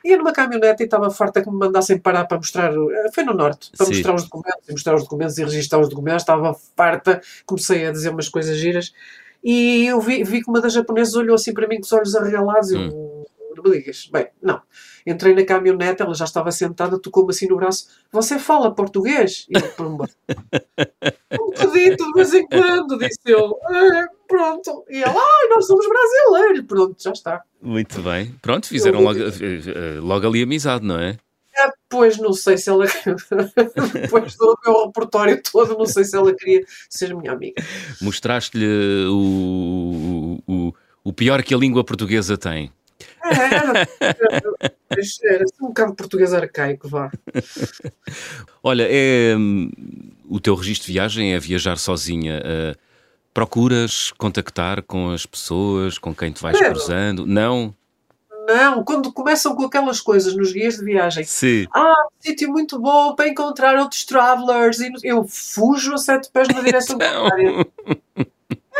[0.04, 2.72] Ia numa caminhonete e estava farta que me mandassem parar para mostrar.
[2.72, 3.92] Eh, foi no Norte, para Sim.
[3.94, 6.22] mostrar os documentos, e mostrar os documentos e registrar os documentos.
[6.22, 8.92] Estava farta, comecei a dizer umas coisas giras.
[9.42, 12.14] E eu vi, vi que uma das japonesas olhou assim para mim com os olhos
[12.14, 12.70] arregalados.
[12.72, 13.24] Hum.
[13.50, 14.08] Eu, não me digas.
[14.10, 14.62] Bem, não.
[15.06, 17.88] Entrei na caminhonete, ela já estava sentada, tocou-me assim no braço.
[18.12, 19.46] Você fala português?
[19.48, 20.08] E eu, pumba.
[21.40, 23.58] um bocadito de vez em quando, disse eu.
[23.70, 24.84] É, pronto.
[24.88, 26.66] E ela, ai, nós somos brasileiros.
[26.66, 27.42] Pronto, já está.
[27.60, 28.34] Muito bem.
[28.40, 31.18] Pronto, fizeram logo, eh, logo ali amizade, não é?
[31.56, 31.70] é?
[31.88, 32.86] Pois não sei se ela,
[33.92, 37.62] depois do meu repertório todo, não sei se ela queria ser minha amiga.
[38.00, 42.72] Mostraste-lhe o, o, o pior que a língua portuguesa tem.
[43.22, 43.86] Era,
[45.24, 47.10] era um bocado português arcaico, vá.
[48.62, 49.70] Olha, é, hum,
[50.28, 52.40] o teu registro de viagem é viajar sozinha.
[52.40, 52.78] Uh,
[53.32, 57.26] procuras contactar com as pessoas com quem te vais cruzando?
[57.26, 57.74] Não?
[58.46, 61.22] Não, quando começam com aquelas coisas nos guias de viagem.
[61.24, 61.66] Sim.
[61.72, 64.80] Ah, um sítio muito bom para encontrar outros travelers.
[64.80, 67.66] E eu fujo a sete pés na direção contrária.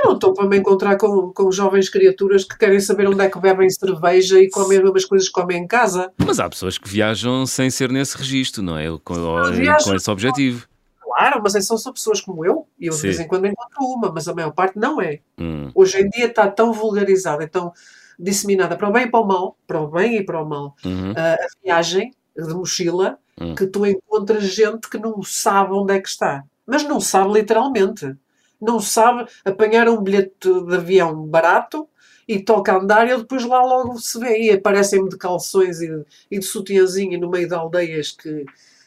[0.02, 3.28] Eu não estou para me encontrar com, com jovens criaturas que querem saber onde é
[3.28, 6.10] que bebem cerveja e comem as mesmas coisas que comem em casa.
[6.16, 8.86] Mas há pessoas que viajam sem ser nesse registro, não é?
[9.04, 10.66] Com, com esse objetivo.
[11.00, 13.08] Claro, mas são só pessoas como eu, e eu de Sim.
[13.08, 15.18] vez em quando encontro uma, mas a maior parte não é.
[15.38, 15.70] Hum.
[15.74, 17.72] Hoje em dia está tão vulgarizada, tão
[18.18, 20.76] disseminada para o bem e para o mal, para o bem e para o mal,
[20.84, 21.12] uhum.
[21.16, 23.54] a, a viagem de mochila, uhum.
[23.54, 26.44] que tu encontras gente que não sabe onde é que está.
[26.66, 28.14] Mas não sabe literalmente
[28.60, 31.88] não sabe apanhar um bilhete de avião barato
[32.28, 34.38] e toca a andar e depois lá logo se vê.
[34.38, 38.44] E aparecem-me de calções e de, e de sutiãzinha no meio de aldeias que,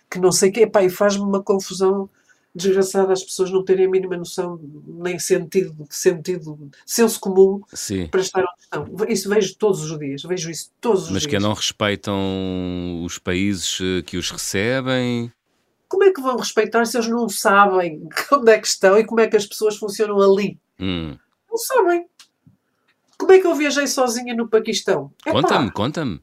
[0.10, 0.72] que não sei o quê.
[0.82, 2.10] e faz-me uma confusão
[2.56, 8.08] desgraçada as pessoas não terem a mínima noção, nem sentido, sentido senso comum Sim.
[8.08, 9.10] para estar onde estão.
[9.10, 11.34] Isso vejo todos os dias, vejo isso todos os Mas dias.
[11.34, 15.32] Mas que não respeitam os países que os recebem?
[15.94, 19.22] Como é que vão respeitar se eles não sabem onde é que estão e como
[19.22, 20.60] é que as pessoas funcionam ali?
[20.80, 21.16] Hum.
[21.48, 22.08] Não sabem.
[23.16, 25.14] Como é que eu viajei sozinha no Paquistão?
[25.24, 26.20] Conta-me, conta-me.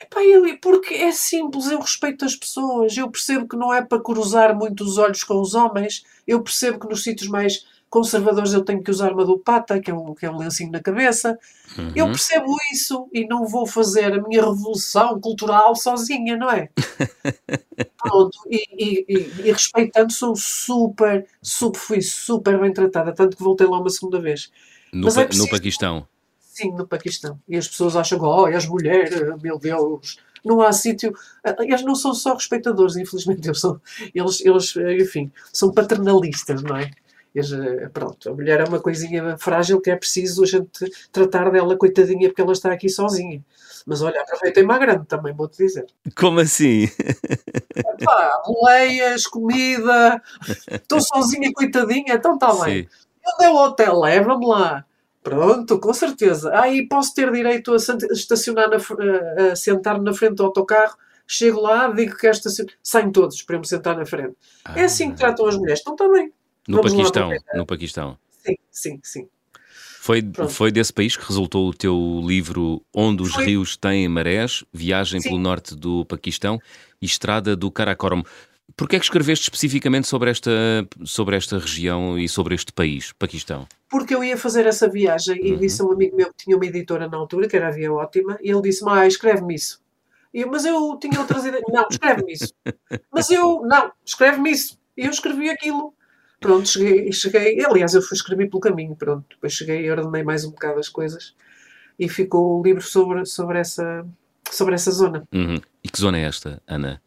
[0.00, 4.02] Epá, eu, porque é simples, eu respeito as pessoas, eu percebo que não é para
[4.02, 8.64] cruzar muito os olhos com os homens, eu percebo que nos sítios mais conservadores eu
[8.64, 11.38] tenho que usar uma dupata, que é um, que é um lencinho na cabeça.
[11.78, 11.92] Uhum.
[11.94, 16.68] Eu percebo isso e não vou fazer a minha revolução cultural sozinha, não é?
[17.96, 23.42] Pronto, e, e, e, e, respeitando, sou super, super, fui super bem tratada, tanto que
[23.42, 24.50] voltei lá uma segunda vez.
[24.92, 25.46] No, pa, é preciso...
[25.46, 26.08] no Paquistão?
[26.38, 27.40] Sim, no Paquistão.
[27.48, 31.12] E as pessoas acham que, oh, as mulheres, meu Deus, não há sítio.
[31.60, 33.80] Eles não são só respeitadores, infelizmente, eles, são,
[34.14, 36.90] eles, eles enfim, são paternalistas, não é?
[37.92, 42.28] Pronto, a mulher é uma coisinha frágil que é preciso a gente tratar dela, coitadinha,
[42.28, 43.44] porque ela está aqui sozinha.
[43.86, 45.86] Mas olha, aproveitem-me a grande também, vou-te dizer.
[46.16, 46.88] Como assim?
[47.74, 50.22] Epá, boleias, comida,
[50.70, 52.88] estou sozinha, coitadinha, então está bem.
[53.24, 54.00] Onde é o hotel?
[54.00, 54.84] Leva-me lá.
[55.22, 56.56] Pronto, com certeza.
[56.58, 58.76] Aí posso ter direito a estacionar, na,
[59.52, 60.96] a sentar-me na frente do autocarro
[61.26, 62.48] chego lá, digo que esta
[62.82, 64.36] saem todos para eu me sentar na frente.
[64.64, 64.78] Ah.
[64.78, 65.80] É assim que tratam as mulheres.
[65.80, 66.32] Então também.
[66.68, 68.18] No Paquistão, no Paquistão.
[68.30, 69.28] Sim, sim, sim.
[70.00, 73.46] Foi, foi desse país que resultou o teu livro Onde os foi.
[73.46, 75.28] Rios Têm Marés, Viagem sim.
[75.28, 76.60] pelo Norte do Paquistão
[77.02, 78.22] e Estrada do Karakoram.
[78.76, 80.50] Porquê é que escreveste especificamente sobre esta,
[81.04, 83.66] sobre esta região e sobre este país, Paquistão?
[83.88, 85.58] Porque eu ia fazer essa viagem e uhum.
[85.58, 87.92] disse a um amigo meu que tinha uma editora na altura, que era a Via
[87.92, 89.80] Ótima, e ele disse-me, ah, escreve-me isso.
[90.32, 91.64] Eu, mas eu tinha outras ideias.
[91.68, 92.52] Não, escreve-me isso.
[93.10, 94.78] Mas eu, não, escreve-me isso.
[94.94, 95.94] E eu escrevi aquilo
[96.40, 97.64] Pronto, cheguei, cheguei.
[97.64, 99.26] Aliás, eu fui escrever pelo caminho, pronto.
[99.30, 101.34] Depois cheguei e ordenei mais um bocado as coisas.
[101.98, 104.06] e ficou o livro sobre, sobre, essa,
[104.50, 105.24] sobre essa zona.
[105.32, 105.60] Uhum.
[105.82, 107.00] E que zona é esta, Ana?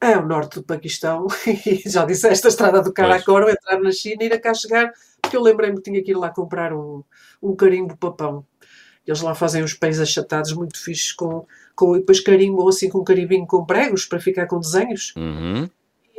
[0.00, 1.26] É o norte do Paquistão,
[1.64, 4.92] e já disse esta estrada do Karakoro, entrar na China e ir a cá chegar,
[5.22, 7.02] porque eu lembrei-me que tinha que ir lá comprar um,
[7.42, 8.44] um carimbo papão.
[9.06, 12.98] Eles lá fazem uns pães achatados muito fixos com, com e depois carimbam assim com
[12.98, 15.14] um carimbinho com pregos para ficar com desenhos.
[15.16, 15.68] Uhum.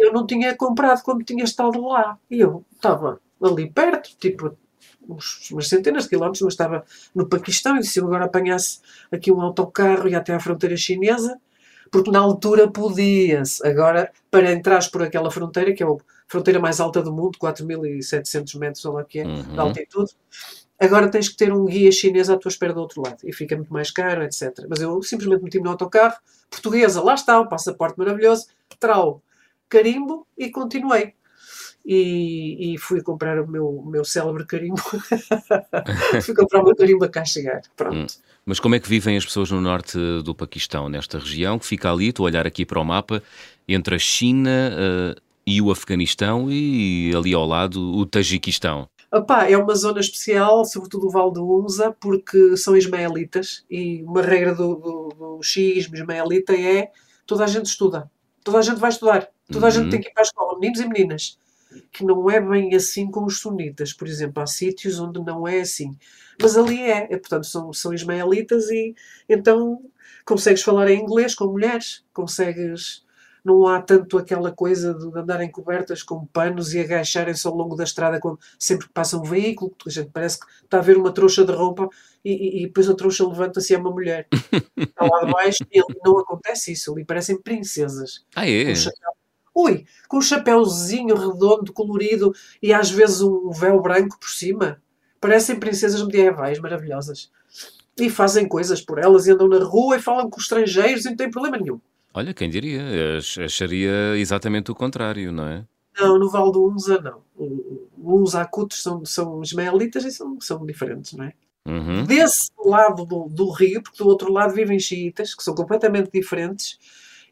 [0.05, 2.17] Eu não tinha comprado quando tinha estado lá.
[2.29, 4.55] E eu estava ali perto, tipo
[5.07, 8.79] uns, umas centenas de quilómetros, mas estava no Paquistão e se eu agora apanhasse
[9.11, 11.39] aqui um autocarro e até à fronteira chinesa,
[11.91, 13.65] porque na altura podia-se.
[13.67, 15.95] Agora, para entrares por aquela fronteira, que é a
[16.27, 19.43] fronteira mais alta do mundo, 4.700 metros, ou lá que é, Uhum.
[19.53, 20.11] de altitude,
[20.79, 23.17] agora tens que ter um guia chinês à tua espera do outro lado.
[23.23, 24.65] E fica muito mais caro, etc.
[24.67, 26.15] Mas eu simplesmente meti-me no autocarro,
[26.49, 28.47] portuguesa, lá está, o passaporte maravilhoso,
[28.79, 29.21] trau,
[29.69, 31.13] carimbo e continuei.
[31.85, 34.81] E, e fui comprar o meu, meu célebre carimbo.
[36.23, 37.61] fui comprar o meu carimbo a cá chegar.
[37.75, 38.15] Pronto.
[38.45, 41.91] Mas como é que vivem as pessoas no norte do Paquistão, nesta região que fica
[41.91, 43.21] ali, estou a olhar aqui para o mapa,
[43.67, 48.87] entre a China eh, e o Afeganistão e ali ao lado o Tajiquistão.
[49.11, 54.21] Opá, é uma zona especial, sobretudo o Vale do Unza, porque são ismaelitas e uma
[54.21, 56.89] regra do, do, do ismaelita é
[57.25, 58.09] toda a gente estuda,
[58.45, 59.89] toda a gente vai estudar, toda a gente Uhum.
[59.89, 61.39] tem que ir para a escola, meninos e meninas.
[61.93, 65.61] Que não é bem assim com os sunitas, por exemplo, há sítios onde não é
[65.61, 65.97] assim.
[66.39, 68.95] Mas ali é, é portanto, são, são ismaelitas e
[69.29, 69.81] então
[70.25, 73.04] consegues falar em inglês com mulheres, consegues.
[73.45, 77.83] Não há tanto aquela coisa de andarem cobertas com panos e agacharem-se ao longo da
[77.83, 80.97] estrada quando, sempre que passa um veículo, que a gente parece que está a ver
[80.97, 81.87] uma trouxa de roupa
[82.23, 84.27] e, e- e depois a trouxa levanta-se e é uma mulher.
[84.75, 88.25] Está lá de baixo e ali não acontece isso, ali parecem princesas.
[88.35, 88.71] Ah, é?
[89.53, 94.81] Ui, com um chapéuzinho redondo, colorido e às vezes um véu branco por cima.
[95.21, 97.31] Parecem princesas medievais maravilhosas.
[97.97, 101.15] E fazem coisas por elas e andam na rua e falam com estrangeiros e não
[101.15, 101.79] tem problema nenhum.
[102.15, 102.81] Olha, quem diria?
[103.17, 105.63] Ach- Acharia exatamente o contrário, não é?
[105.99, 107.21] Não, no Val do Unza não.
[107.37, 111.33] O- Os acutos são, são ismaelitas e são, são diferentes, não é?
[111.67, 112.03] Uhum.
[112.03, 116.77] Desse lado do, do rio, porque do outro lado vivem xiitas, que são completamente diferentes,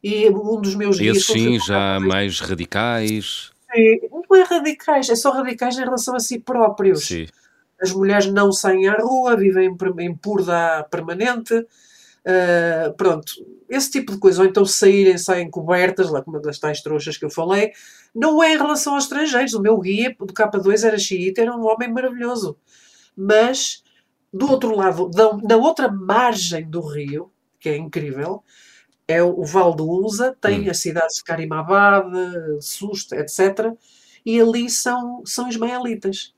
[0.03, 1.17] e um dos meus guias...
[1.17, 3.51] Esses sim, já mais radicais.
[4.11, 7.05] Não é radicais, é só radicais em relação a si próprios.
[7.05, 7.27] Sim.
[7.79, 11.53] As mulheres não saem à rua, vivem em purda permanente.
[12.25, 13.33] Ah, pronto,
[13.69, 14.41] esse tipo de coisa.
[14.41, 17.71] Ou então saírem, saem cobertas, lá como das tais trouxas que eu falei.
[18.13, 19.53] Não é em relação aos estrangeiros.
[19.53, 22.57] O meu guia do K2 era xiita, era um homem maravilhoso.
[23.15, 23.83] Mas,
[24.31, 28.43] do outro lado, da, na outra margem do rio, que é incrível,
[29.07, 30.71] é o, o Val do Unza, tem Hum.
[30.71, 32.11] as cidades de Karimabad,
[32.61, 33.73] Susta, etc.
[34.25, 36.33] E ali são, são ismaelitas.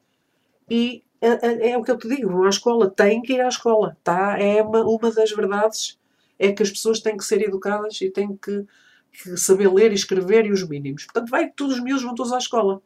[0.69, 3.41] E é, é- é o que eu te digo, vão à escola, têm que ir
[3.41, 4.37] à escola, tá?
[4.39, 5.97] É uma, uma das verdades,
[6.37, 8.65] é que as pessoas têm que ser educadas e têm que,
[9.11, 11.05] que saber ler e escrever e os mínimos.
[11.05, 12.81] Portanto, vai todos os miúdos vão todos à escola.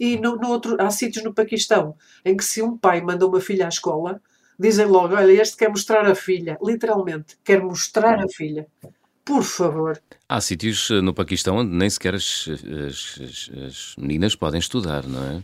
[0.00, 3.40] E no, no outro, há sítios no Paquistão em que se um pai manda uma
[3.40, 4.20] filha à escola,
[4.58, 8.66] dizem logo, olha, este quer mostrar a filha, literalmente, quer mostrar a filha.
[9.24, 10.00] Por favor.
[10.28, 12.46] Há sítios eh, no Paquistão onde nem sequer as,
[12.86, 15.42] as- as- as meninas podem estudar, não é?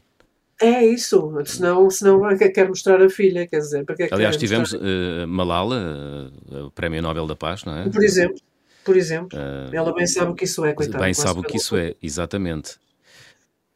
[0.62, 4.36] É isso, senão, senão que quer mostrar a filha, quer dizer, para que é Aliás,
[4.36, 7.88] tivemos mostrar- eh, Malala, eh, o Prémio Nobel da Paz, não é?
[7.88, 8.36] Por exemplo,
[8.84, 11.02] por exemplo, Eh, ela bem sabe o que isso é, coitada.
[11.04, 12.76] Bem sabe o que isso é, exatamente.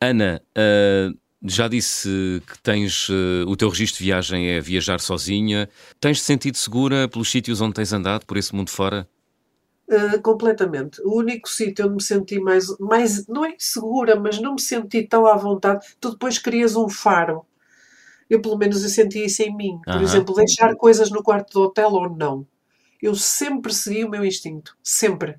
[0.01, 0.43] Ana,
[1.47, 3.09] já disse que tens
[3.47, 5.69] o teu registro de viagem é viajar sozinha.
[6.01, 9.09] Tens-te sentido segura pelos sítios onde tens andado, por esse mundo fora?
[9.87, 11.01] Uh, completamente.
[11.03, 15.07] O único sítio onde me senti mais, mais, não é segura, mas não me senti
[15.07, 15.87] tão à vontade.
[16.01, 17.45] Tu depois crias um faro.
[18.29, 19.79] Eu, pelo menos, eu senti isso em mim.
[19.85, 22.47] Por exemplo, deixar coisas no quarto do hotel ou não.
[23.01, 24.77] Eu sempre segui o meu instinto.
[24.83, 25.37] Sempre.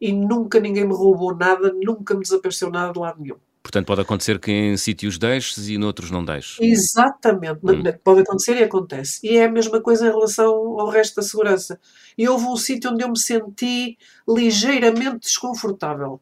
[0.00, 3.38] E nunca ninguém me roubou nada, nunca me desapareceu nada de lado nenhum.
[3.64, 6.58] Portanto, pode acontecer que em sítios deixes e noutros não deixes.
[6.60, 7.60] Exatamente.
[7.64, 7.82] Hum.
[8.04, 9.26] Pode acontecer e acontece.
[9.26, 11.80] E é a mesma coisa em relação ao resto da segurança.
[12.16, 13.96] E houve um sítio onde eu me senti
[14.28, 16.20] ligeiramente desconfortável.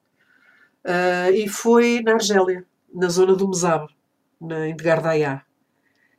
[0.84, 3.88] Ah, e foi na Argélia, na zona do Mesab,
[4.40, 5.42] na, em Gardaiá.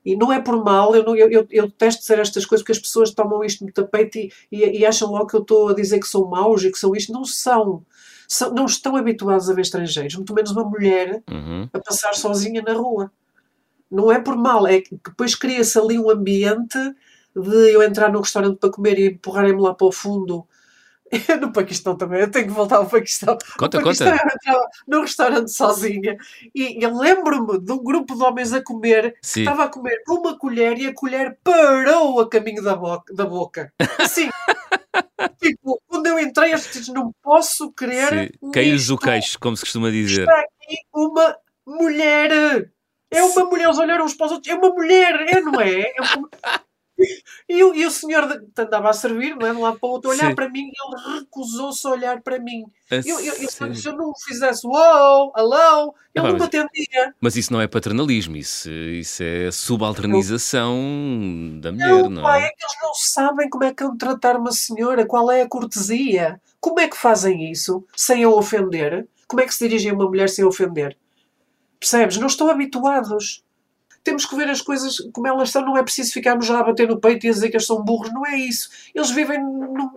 [0.06, 2.74] E não é por mal, eu, não, eu, eu, eu detesto dizer estas coisas porque
[2.74, 5.74] as pessoas tomam isto no tapete e, e, e acham logo que eu estou a
[5.74, 7.14] dizer que são maus e que são isto.
[7.14, 7.86] Não são.
[8.34, 8.54] São.
[8.54, 11.70] Não estão habituados a ver estrangeiros, muito menos uma mulher Uhum.
[11.74, 13.12] a passar sozinha na rua.
[13.92, 16.78] Não é por mal, é que depois cria-se ali um ambiente
[17.36, 20.48] de eu entrar no restaurante para comer e empurrarem-me lá para o fundo
[21.42, 23.38] no Paquistão também, eu tenho que voltar ao Paquistão.
[23.58, 24.36] Conta, no Paquistão conta.
[24.48, 26.18] eu num restaurante sozinha
[26.56, 29.34] e eu lembro-me de um grupo de homens a comer Sim.
[29.34, 33.14] que estava a comer com uma colher e a colher parou a caminho da boca.
[33.14, 33.72] Da boca.
[34.00, 34.30] Assim.
[35.42, 38.32] Tipo, quando eu entrei, eu disse, não posso crer.
[38.54, 40.22] Caiu-lhes o queixo, como se costuma dizer.
[40.22, 42.70] Está aqui uma mulher.
[43.12, 44.52] É uma mulher, eles olharam uns para os outros.
[44.52, 45.82] É uma mulher, é, não é?
[45.82, 46.30] É uma-
[47.50, 48.24] E, o- e o senhor
[48.58, 49.52] andava a servir, não é?
[49.52, 50.36] De um lado para o outro, olhar Sim.
[50.36, 52.64] para mim e ele recusou-se a olhar para mim.
[52.92, 57.14] A Eu, eu, eu- se eu não fizesse uou, hello, ele Epá, não me atendia.
[57.20, 60.78] Mas isso não é paternalismo, isso, isso é subalternização
[61.60, 62.46] da mulher, Não, não pai, é?
[62.46, 65.42] é que eles não sabem como é que é de tratar uma senhora, qual é
[65.42, 66.40] a cortesia.
[66.60, 69.08] Como é que fazem isso sem a ofender?
[69.28, 70.96] Como é que se dirigem a uma mulher sem a ofender?
[71.80, 72.18] Percebes?
[72.18, 73.44] Não estão habituados.
[74.04, 75.64] Temos que ver as coisas como elas são.
[75.64, 77.84] Não é preciso ficarmos já a bater no peito e a dizer que eles são
[77.84, 78.12] burros.
[78.12, 78.70] Não é isso.
[78.94, 79.40] Eles vivem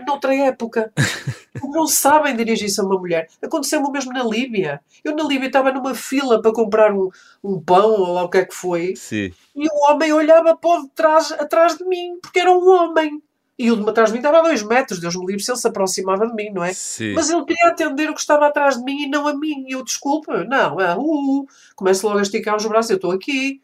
[0.07, 0.93] noutra época.
[1.63, 3.29] Não sabem dirigir-se a uma mulher.
[3.43, 4.81] Aconteceu-me o mesmo na Líbia.
[5.03, 7.11] Eu na Líbia estava numa fila para comprar um,
[7.43, 8.95] um pão ou lá o que é que foi.
[8.97, 9.33] Sim.
[9.55, 13.23] E o homem olhava para trás, atrás de mim, porque era um homem.
[13.59, 15.59] E o de atrás de mim estava a dois metros, Deus me livre se ele
[15.59, 16.75] se aproximava de mim, não é?
[16.75, 17.15] Sim.
[17.15, 19.65] Mas ele queria atender o que estava atrás de mim e não a mim.
[19.67, 23.13] E eu, desculpa, não, é, uh, uh, começo logo a esticar os braços, eu estou
[23.13, 23.63] aqui.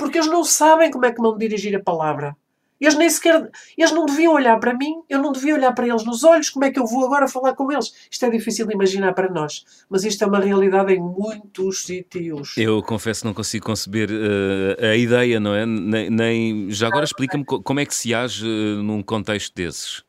[0.00, 2.34] Porque eles não sabem como é que vão dirigir a palavra.
[2.80, 6.02] Eles nem sequer, eles não deviam olhar para mim, eu não devia olhar para eles
[6.02, 7.92] nos olhos, como é que eu vou agora falar com eles?
[8.10, 12.56] Isto é difícil de imaginar para nós, mas isto é uma realidade em muitos sítios.
[12.56, 15.66] Eu confesso que não consigo conceber eh, a ideia, não é?
[15.66, 20.02] Nem, nem- Já agora explica-me co- como é que se age eh, num contexto desses.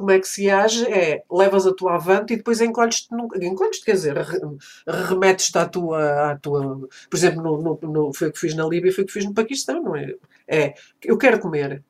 [0.00, 3.08] Como é que se age é levas a tua avante e depois encolhes-te,
[3.42, 4.40] encolhes-te, quer dizer, re-
[4.86, 6.88] remetes-te à tua, à tua.
[7.10, 9.24] Por exemplo, no, no, no- foi o que fiz na Líbia, foi o que fiz
[9.26, 10.14] no Paquistão, não é?
[10.48, 11.84] É, eu quero comer,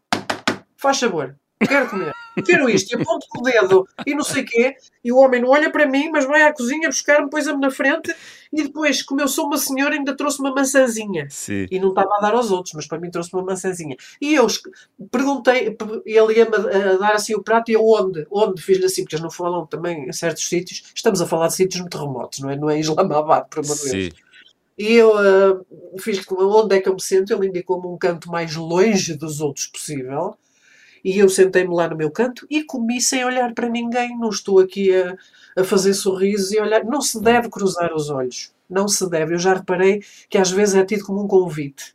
[0.76, 2.12] faz favor, quero comer,
[2.44, 5.40] quero isto, e aponto com o dedo e não sei o quê, e o homem
[5.42, 8.14] não olha para mim, mas vai à cozinha buscar-me, põe-me na frente,
[8.52, 11.28] e depois, como eu sou uma senhora, ainda trouxe uma maçãzinha.
[11.30, 11.66] Sim.
[11.70, 13.96] E não estava a dar aos outros, mas para mim trouxe uma maçãzinha.
[14.20, 14.46] E eu
[15.10, 18.26] perguntei, pe- ele ia-me a, dar assim o prato e eu onde?
[18.30, 18.60] Onde?
[18.60, 20.82] Fiz-lhe assim, porque eles não falam também em certos sítios.
[20.94, 22.56] Estamos a falar de sítios muito remotos, não é?
[22.56, 24.04] Não é Islamabad, por amor de Deus.
[24.06, 24.10] Sim.
[24.78, 25.60] E eu ah,
[25.98, 29.40] fiz com onde é que eu me sento, ele indicou-me um canto mais longe dos
[29.40, 30.36] outros possível.
[31.04, 34.18] E eu sentei-me lá no meu canto e comi sem olhar para ninguém.
[34.18, 35.16] Não estou aqui a,
[35.56, 36.84] a fazer sorrisos e olhar.
[36.84, 38.52] Não se deve cruzar os olhos.
[38.68, 39.34] Não se deve.
[39.34, 41.94] Eu já reparei que às vezes é tido como um convite.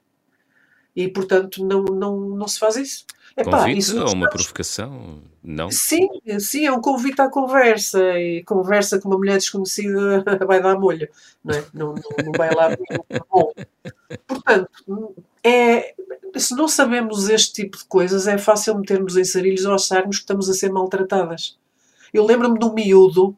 [0.96, 3.06] E, portanto, não, não, não se faz isso.
[3.38, 5.22] Epá, Convite isso ou uma provocação?
[5.44, 5.70] Não?
[5.70, 6.08] Sim,
[6.40, 8.18] sim, é um convite à conversa.
[8.18, 11.10] E conversa com uma mulher desconhecida vai dar molho.
[11.44, 11.66] Não, é?
[11.74, 12.70] não, não, não vai lá.
[13.30, 13.52] Bom,
[14.26, 15.94] portanto, é,
[16.36, 20.24] se não sabemos este tipo de coisas, é fácil metermos em sarilhos ou acharmos que
[20.24, 21.58] estamos a ser maltratadas.
[22.12, 23.38] Eu lembro-me de um miúdo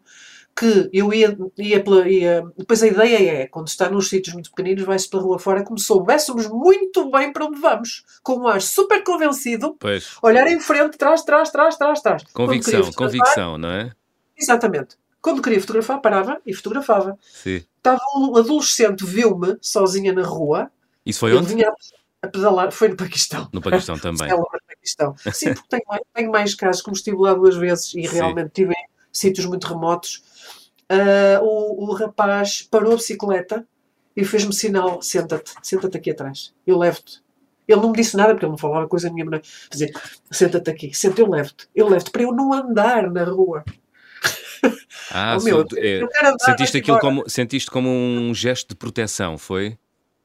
[0.56, 2.44] que eu ia, ia, pela, ia.
[2.58, 5.78] Depois a ideia é, quando está nos sítios muito pequeninos, vai-se pela rua fora como
[5.78, 8.06] se soubéssemos muito bem para onde vamos.
[8.24, 10.16] Com um ar super convencido, Pois.
[10.24, 12.24] olhar em frente, trás, trás, trás, trás, trás.
[12.34, 13.92] Convicção, convicção, não é?
[14.36, 14.96] Exatamente.
[15.22, 17.20] Quando queria fotografar, parava e fotografava.
[17.22, 17.64] Sim.
[17.78, 20.72] Estava um adolescente, viu-me sozinha na rua.
[21.06, 21.54] Isso foi onde?
[21.54, 21.72] vinha
[22.28, 22.72] pedalar.
[22.72, 23.50] Foi no Paquistão.
[23.54, 24.30] No Paquistão também.
[24.30, 25.16] No Paquistão.
[25.34, 28.14] Sim, porque tenho mais, tenho mais casos, como estive lá duas vezes e Sim.
[28.16, 30.24] realmente estive em sítios muito remotos.
[30.90, 33.68] Ah, o, o rapaz parou a bicicleta
[34.16, 37.22] e fez-me sinal: senta-te, senta-te aqui atrás, eu levo-te.
[37.68, 39.36] Ele não me disse nada porque ele não falava coisa nenhuma.
[39.38, 39.42] é?
[39.70, 39.92] Dizer,
[40.32, 43.66] senta-te aqui, senta, eu levo-te, eu levo-te para eu não andar na rua.
[45.12, 46.02] Ah, Oh, meu, sou- é,
[46.40, 47.02] sentiste aquilo embora.
[47.16, 49.78] como, sentiste como um gesto de proteção, foi?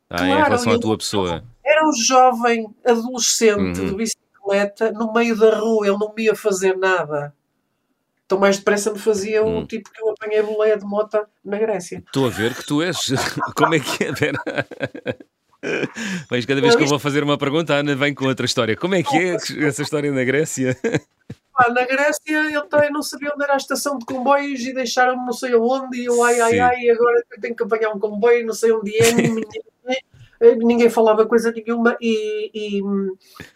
[0.08, 1.44] Ah, em Claro, relação à tua pessoa.
[1.72, 3.86] Era um jovem adolescente Uhum.
[3.86, 7.34] de bicicleta no meio da rua, ele não me ia fazer nada.
[8.26, 9.66] Então mais depressa me fazia o Hum.
[9.66, 12.02] tipo que eu apanhei boleia de mota na Grécia.
[12.06, 12.96] Estou a ver que tu és.
[13.56, 14.12] Como é que é?
[14.14, 14.38] Pera.
[16.30, 18.76] Mas cada vez que eu vou fazer uma pergunta, a Ana vem com outra história.
[18.76, 20.76] Como é que é essa história na Grécia?
[21.54, 25.24] Pá, na Grécia ele também não sabia onde era a estação de comboios e deixaram-me
[25.26, 26.60] não sei aonde e eu ai ai Sim.
[26.60, 29.02] ai agora eu tenho que apanhar um comboio não sei onde é
[30.56, 32.80] ninguém, falava coisa nenhuma e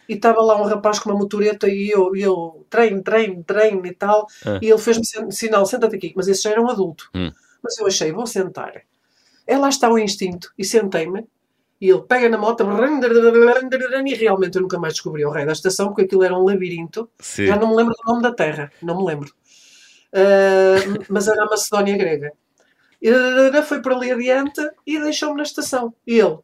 [0.08, 4.26] estava lá um rapaz com uma motoreta e eu, eu treino, treino, treino e tal
[4.46, 4.58] Ah.
[4.62, 7.32] e ele fez-me sin- sinal, senta-te aqui mas esse já era um adulto Hum.
[7.62, 8.82] mas eu achei, vou sentar
[9.46, 11.24] é lá está o instinto e sentei-me
[11.80, 12.62] e ele pega na moto
[14.06, 17.10] e realmente eu nunca mais descobri o rei da estação porque aquilo era um labirinto
[17.18, 17.46] Sim.
[17.46, 19.30] já não me lembro do nome da terra, não me lembro.
[20.12, 20.76] Ah,
[21.10, 22.32] mas era a Macedónia grega.
[23.02, 23.10] E
[23.62, 25.92] foi por ali adiante e deixou-me na estação.
[26.06, 26.38] E ele,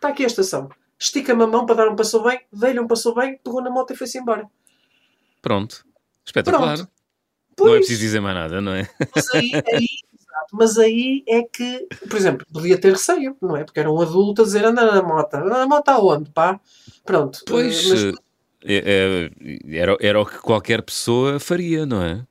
[0.00, 0.68] está aqui a estação.
[0.98, 3.92] Estica-me a mão para dar um passou bem, dei-lhe um passou bem, pegou na moto
[3.92, 4.46] e foi-se embora.
[5.40, 5.84] Pronto.
[6.26, 6.76] Espetacular.
[6.76, 6.90] Pronto.
[7.60, 8.88] Não é preciso dizer mais nada, não é?
[9.14, 9.86] Mas aí, aí,
[10.52, 13.64] mas aí é que, por exemplo, podia ter receio, não é?
[13.64, 15.34] Porque era um adulto a dizer anda na moto.
[15.34, 16.58] Anda na moto aonde, pá?
[17.04, 17.40] Pronto.
[17.46, 18.12] Pois, eh, mas- eh,
[18.64, 19.30] é-
[19.74, 22.26] é- era, era o que qualquer pessoa faria, não é?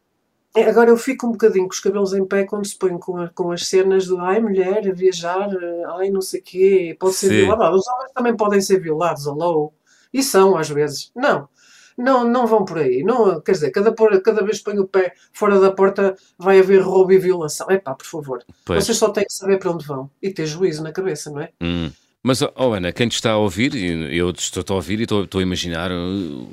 [0.55, 3.27] É, Agora eu fico um bocadinho com os cabelos em pé quando se põe com,
[3.29, 7.27] com as cenas do ai mulher a viajar, eh, ai não sei quê, pode ser
[7.29, 7.35] Sim.
[7.45, 7.75] violada.
[7.75, 9.71] Os homens também podem ser violados, alô?
[10.11, 11.11] E são às vezes.
[11.15, 11.47] Não,
[11.95, 13.03] não, não vão por aí.
[13.03, 16.81] Não, quer dizer, cada, cada vez que põe o pé fora da porta vai haver
[16.81, 17.69] roubo e violação.
[17.69, 18.43] Epá, por favor.
[18.65, 18.83] Pois.
[18.85, 21.49] Vocês só têm que saber para onde vão e ter juízo na cabeça, não é?
[21.61, 21.91] Hum.
[22.23, 25.23] Mas, oh Ana, quem te está a ouvir, e eu estou a ouvir e estou,
[25.23, 26.49] estou a imaginar uh,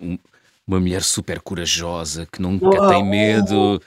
[0.00, 0.18] um-
[0.66, 3.80] uma mulher super corajosa que nunca tem medo.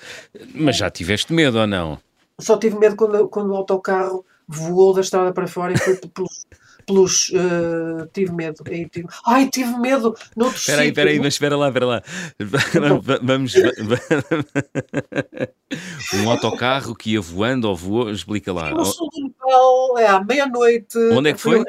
[0.54, 2.00] Mas já tiveste medo ou não?
[2.40, 6.46] Só tive medo quando, quando o autocarro voou da estrada para fora e foi pelos.
[6.86, 8.64] pelos eh, tive medo.
[8.68, 12.04] Aí tive, ai, tive medo noutro Espera aí, espera aí, mas espera lá, espera lá.
[12.40, 13.54] Va- Vamos.
[16.14, 18.70] um autocarro que ia voando ou voou, explica lá.
[18.72, 20.98] No sul do Nepal, é à meia-noite.
[21.12, 21.64] Onde é que foi?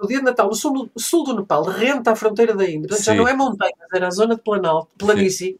[0.00, 2.88] No dia de Natal, no sul, do- sul do Nepal, renta à fronteira da Índia.
[2.88, 3.18] Portanto, já Sim.
[3.18, 5.58] não é montanhas, era a zona de planalto, planície.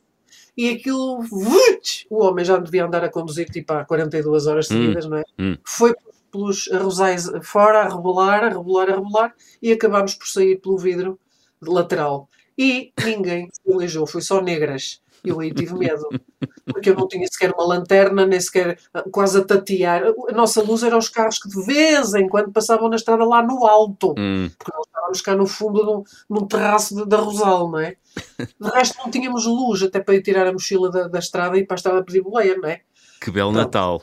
[0.56, 4.74] E aquilo, vuts, o homem já devia andar a conduzir tipo há 42 horas Hum,
[4.74, 5.24] seguidas, não é?
[5.38, 5.56] hum.
[5.64, 5.94] Foi
[6.30, 11.18] pelos arrozais fora, a rebolar, a rebolar, a rebolar, e acabámos por sair pelo vidro
[11.62, 12.28] lateral.
[12.56, 15.00] E ninguém se elegeu, foi só negras.
[15.24, 16.08] Eu aí tive medo,
[16.66, 20.02] porque eu não tinha sequer uma lanterna, nem sequer ah, quase a tatear.
[20.28, 23.42] A nossa luz eram os carros que de vez em quando passavam na estrada lá
[23.42, 27.70] no alto, Hum, porque nós estávamos cá no fundo de um- num terraço da Rosal,
[27.70, 27.96] não é?
[28.38, 31.66] De resto não tínhamos luz até para ir tirar a mochila da, da estrada e
[31.66, 32.80] para a estrada pedir boleia, não é?
[33.20, 33.64] que belo Pronto.
[33.64, 34.02] Natal.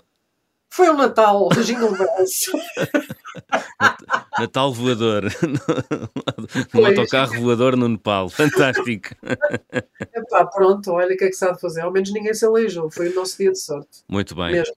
[0.69, 2.51] Foi o Natal, Jingle Bells.
[4.39, 5.23] Natal voador.
[6.73, 8.29] um autocarro voador no Nepal.
[8.29, 9.09] Fantástico.
[10.13, 11.81] Epá, pronto, olha o que é que se há de fazer.
[11.81, 14.03] Ao menos ninguém se aleijou, foi o nosso dia de sorte.
[14.09, 14.51] Muito bem.
[14.51, 14.75] Mesmo.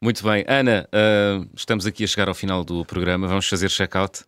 [0.00, 0.44] Muito bem.
[0.46, 3.26] Ana, ah, estamos aqui a chegar ao final do programa.
[3.26, 4.24] Vamos fazer check-out?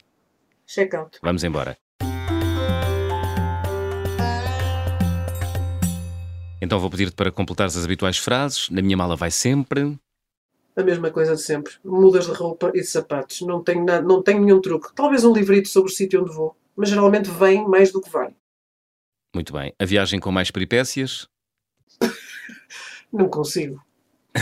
[0.66, 1.18] Check out.
[1.22, 1.76] Vamos embora.
[6.60, 8.68] Então vou pedir-te para completares as habituais frases.
[8.68, 9.96] Na minha mala vai sempre.
[10.78, 11.72] A mesma coisa de sempre.
[11.84, 13.40] Mudas de roupa e de sapatos.
[13.40, 14.94] Não tenho, nada, não tenho nenhum truque.
[14.94, 16.56] Talvez um livrito sobre o sítio onde vou.
[16.76, 18.32] Mas geralmente vem mais do que vai.
[19.34, 19.74] Muito bem.
[19.76, 21.26] A viagem com mais peripécias.
[23.12, 23.82] Não consigo.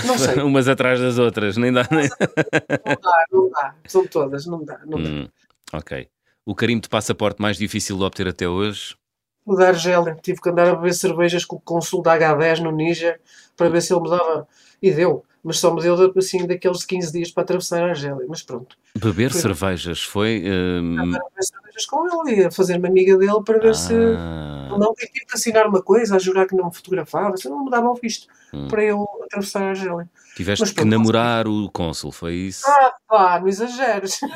[0.05, 0.35] Não sei.
[0.45, 1.57] Umas atrás das outras.
[1.57, 1.89] Nem dá.
[1.91, 2.07] Nem...
[2.07, 3.75] Não dá, não dá.
[3.87, 4.45] São todas.
[4.45, 4.79] Não dá.
[4.85, 5.09] Não dá.
[5.09, 5.29] Hum,
[5.73, 6.07] ok.
[6.45, 8.95] O carimbo de passaporte mais difícil de obter até hoje.
[9.43, 10.19] O da Argélia.
[10.21, 13.23] Tive que andar a beber cervejas com o consul da H10 no Níger
[13.57, 14.47] para ver se ele me dava.
[14.83, 15.25] E deu.
[15.47, 18.27] Mas só me deu assim daqueles de 15 dias para atravessar a Argélia.
[18.29, 18.77] Mas pronto.
[18.97, 19.41] Beber Foi.
[19.41, 20.43] cervejas foi.
[20.45, 23.95] hum, Andar a beber cervejas com ele e a fazer-me amiga dele para ver se.
[23.95, 27.49] ah, Não, eu tive que assinar uma coisa, a jurar que não me fotografava, se
[27.49, 28.67] não me dava o visto Hum.
[28.69, 30.09] para eu atravessar a Argélia.
[30.35, 32.65] tiveste mas que pronto, namorar o cônsul, foi isso?
[32.67, 34.19] Ah, pá, não exageres.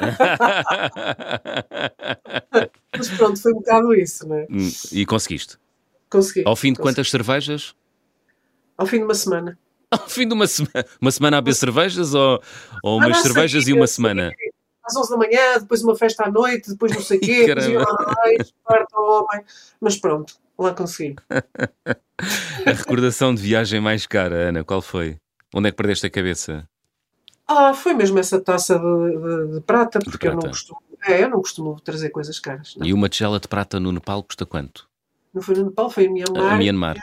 [2.97, 4.47] Mas pronto, foi um bocado isso, né?
[4.51, 5.57] Hum, e conseguiste?
[6.09, 6.43] Consegui.
[6.47, 6.83] Ao fim de consegui.
[6.95, 7.75] quantas cervejas?
[8.77, 9.59] Ao fim de uma semana.
[10.03, 12.41] Ao fim de uma semana, uma semana a beber cervejas ou,
[12.83, 14.33] ou umas não, cervejas e uma semana?
[14.85, 18.55] Às 11 da manhã, depois uma festa à noite, depois não sei o quê, depois
[18.65, 19.45] parto ao homem.
[19.81, 21.17] Mas pronto, lá consegui.
[22.67, 25.17] A recordação de viagem mais cara, Ana, qual foi?
[25.55, 26.69] Onde é que perdeste a cabeça?
[27.49, 28.85] Ah, foi mesmo essa taça de,
[29.49, 30.55] de- de prata, porque eu não prata.
[30.55, 30.81] costumo.
[31.03, 32.77] É, eu não costumo trazer coisas caras.
[32.77, 34.87] Não, E uma tigela de prata no Nepal custa quanto?
[35.33, 36.53] não foi no Nepal, foi em Myanmar.
[36.53, 36.97] A Myanmar.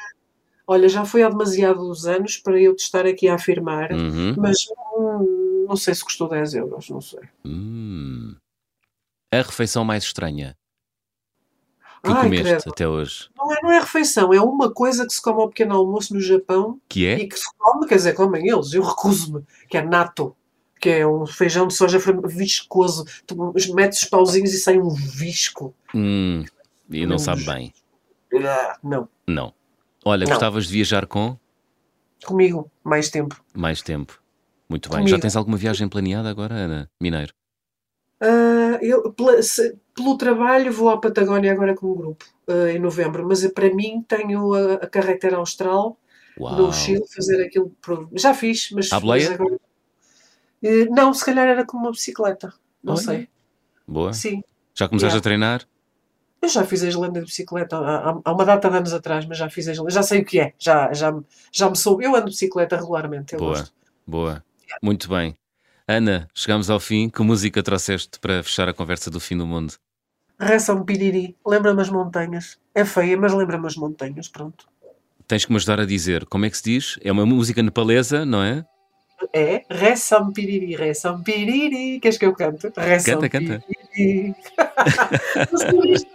[0.70, 4.36] Olha, já foi há demasiados anos para eu te estar aqui a afirmar, Uhum.
[4.38, 4.58] mas
[4.98, 7.22] hum, não sei se custou 10 euros, não sei.
[7.46, 8.36] Hum.
[9.32, 10.58] A refeição mais estranha
[12.04, 12.70] que Ai, comeste credo.
[12.70, 13.30] até hoje?
[13.36, 16.20] Não é, não é refeição, é uma coisa que se come ao pequeno almoço no
[16.22, 17.20] Japão Que é?
[17.20, 20.36] e que se come, quer dizer, comem eles, eu recuso-me, que é nato,
[20.80, 21.98] que é um feijão de soja
[22.28, 23.06] viscoso.
[23.26, 23.36] Tu
[23.74, 25.74] metes os pauzinhos e sai um visco.
[25.94, 26.44] Hum,
[26.90, 27.20] e não Não.
[27.20, 27.74] sabe bem.
[28.46, 29.54] Ah, Não, Não.
[30.08, 30.32] Olha, Não.
[30.32, 31.38] gostavas de viajar com
[32.26, 33.36] comigo, mais tempo.
[33.54, 34.22] mais tempo.
[34.70, 35.00] Muito bem.
[35.00, 35.20] Já Comigo.
[35.22, 37.34] tens alguma viagem planeada agora, Ana Mineiro?
[38.22, 39.14] Ah, eu,
[39.94, 44.04] pelo trabalho, vou à Patagónia agora com um grupo, ah, em novembro, mas para mim
[44.08, 45.98] tenho a, a carretera austral
[46.40, 46.56] Uau.
[46.56, 47.70] no Chile, fazer aquilo.
[47.82, 48.92] por- Já fiz, mas.
[48.92, 49.34] À boleia?
[49.34, 49.60] agora-
[50.64, 52.52] Eh, não, se calhar era com uma bicicleta.
[52.84, 53.04] Não Olha.
[53.04, 53.30] sei.
[53.88, 54.12] Boa.
[54.14, 54.42] Sim.
[54.74, 55.20] Já começaste Yeah.
[55.20, 55.62] a treinar?
[56.42, 59.26] Eu já fiz a Islândia de bicicleta há, há- há uma data de anos atrás,
[59.26, 59.94] mas já fiz a Islândia.
[59.94, 60.54] Já sei o que é.
[60.60, 62.04] Já, já, me- já me soube.
[62.06, 63.34] Eu ando de bicicleta regularmente.
[63.34, 63.52] Eu Boa.
[63.58, 63.74] gosto.
[64.06, 64.44] Boa.
[64.82, 65.36] Muito bem.
[65.88, 67.10] Ana, chegamos ao fim.
[67.10, 69.74] Que música trouxeste para fechar a conversa do fim do mundo?
[70.70, 71.36] Um piriri.
[71.46, 72.58] Lembra-me as montanhas.
[72.76, 74.28] É feia, mas lembra-me as montanhas.
[74.28, 74.68] Pronto.
[75.28, 76.26] tens que me ajudar a dizer.
[76.28, 77.00] Como é que se diz?
[77.04, 78.64] É uma música nepalesa, não é?
[79.34, 82.00] é Ressam Piriri, Ressam Piriri.
[82.00, 82.72] Queres que eu canto?
[82.78, 83.64] Ressam canta, canta.
[83.94, 84.36] Piriri.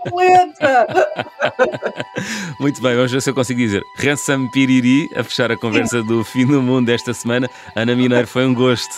[2.60, 6.22] Muito bem, vamos ver se eu consigo dizer Ressam Piriri, a fechar a conversa do
[6.24, 7.50] fim do mundo desta semana.
[7.74, 8.94] Ana Mineiro, foi um gosto.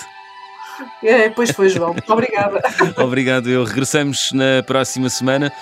[1.02, 1.92] É, pois foi, João.
[1.92, 2.60] Muito obrigada.
[2.98, 3.64] Obrigado, eu.
[3.64, 5.52] Regressamos na próxima semana.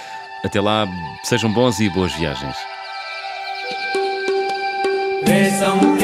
[0.45, 0.86] Até lá,
[1.24, 2.57] sejam bons e boas viagens.
[5.26, 6.01] Ressam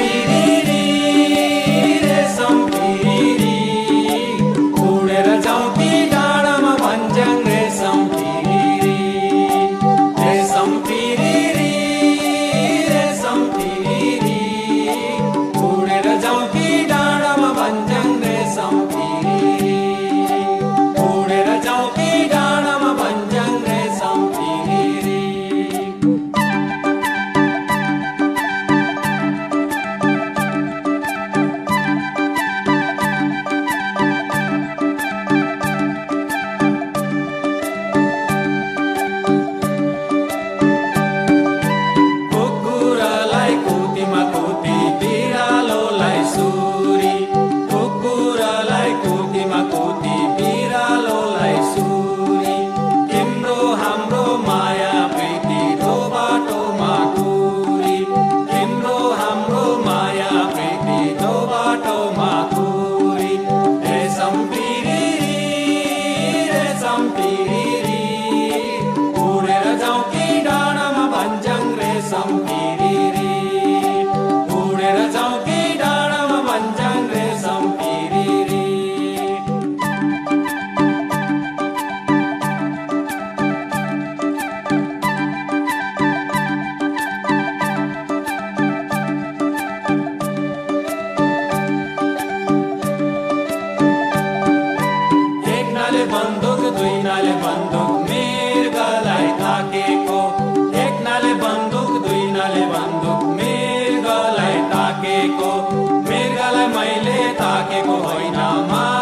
[107.68, 108.97] que como hay nada más.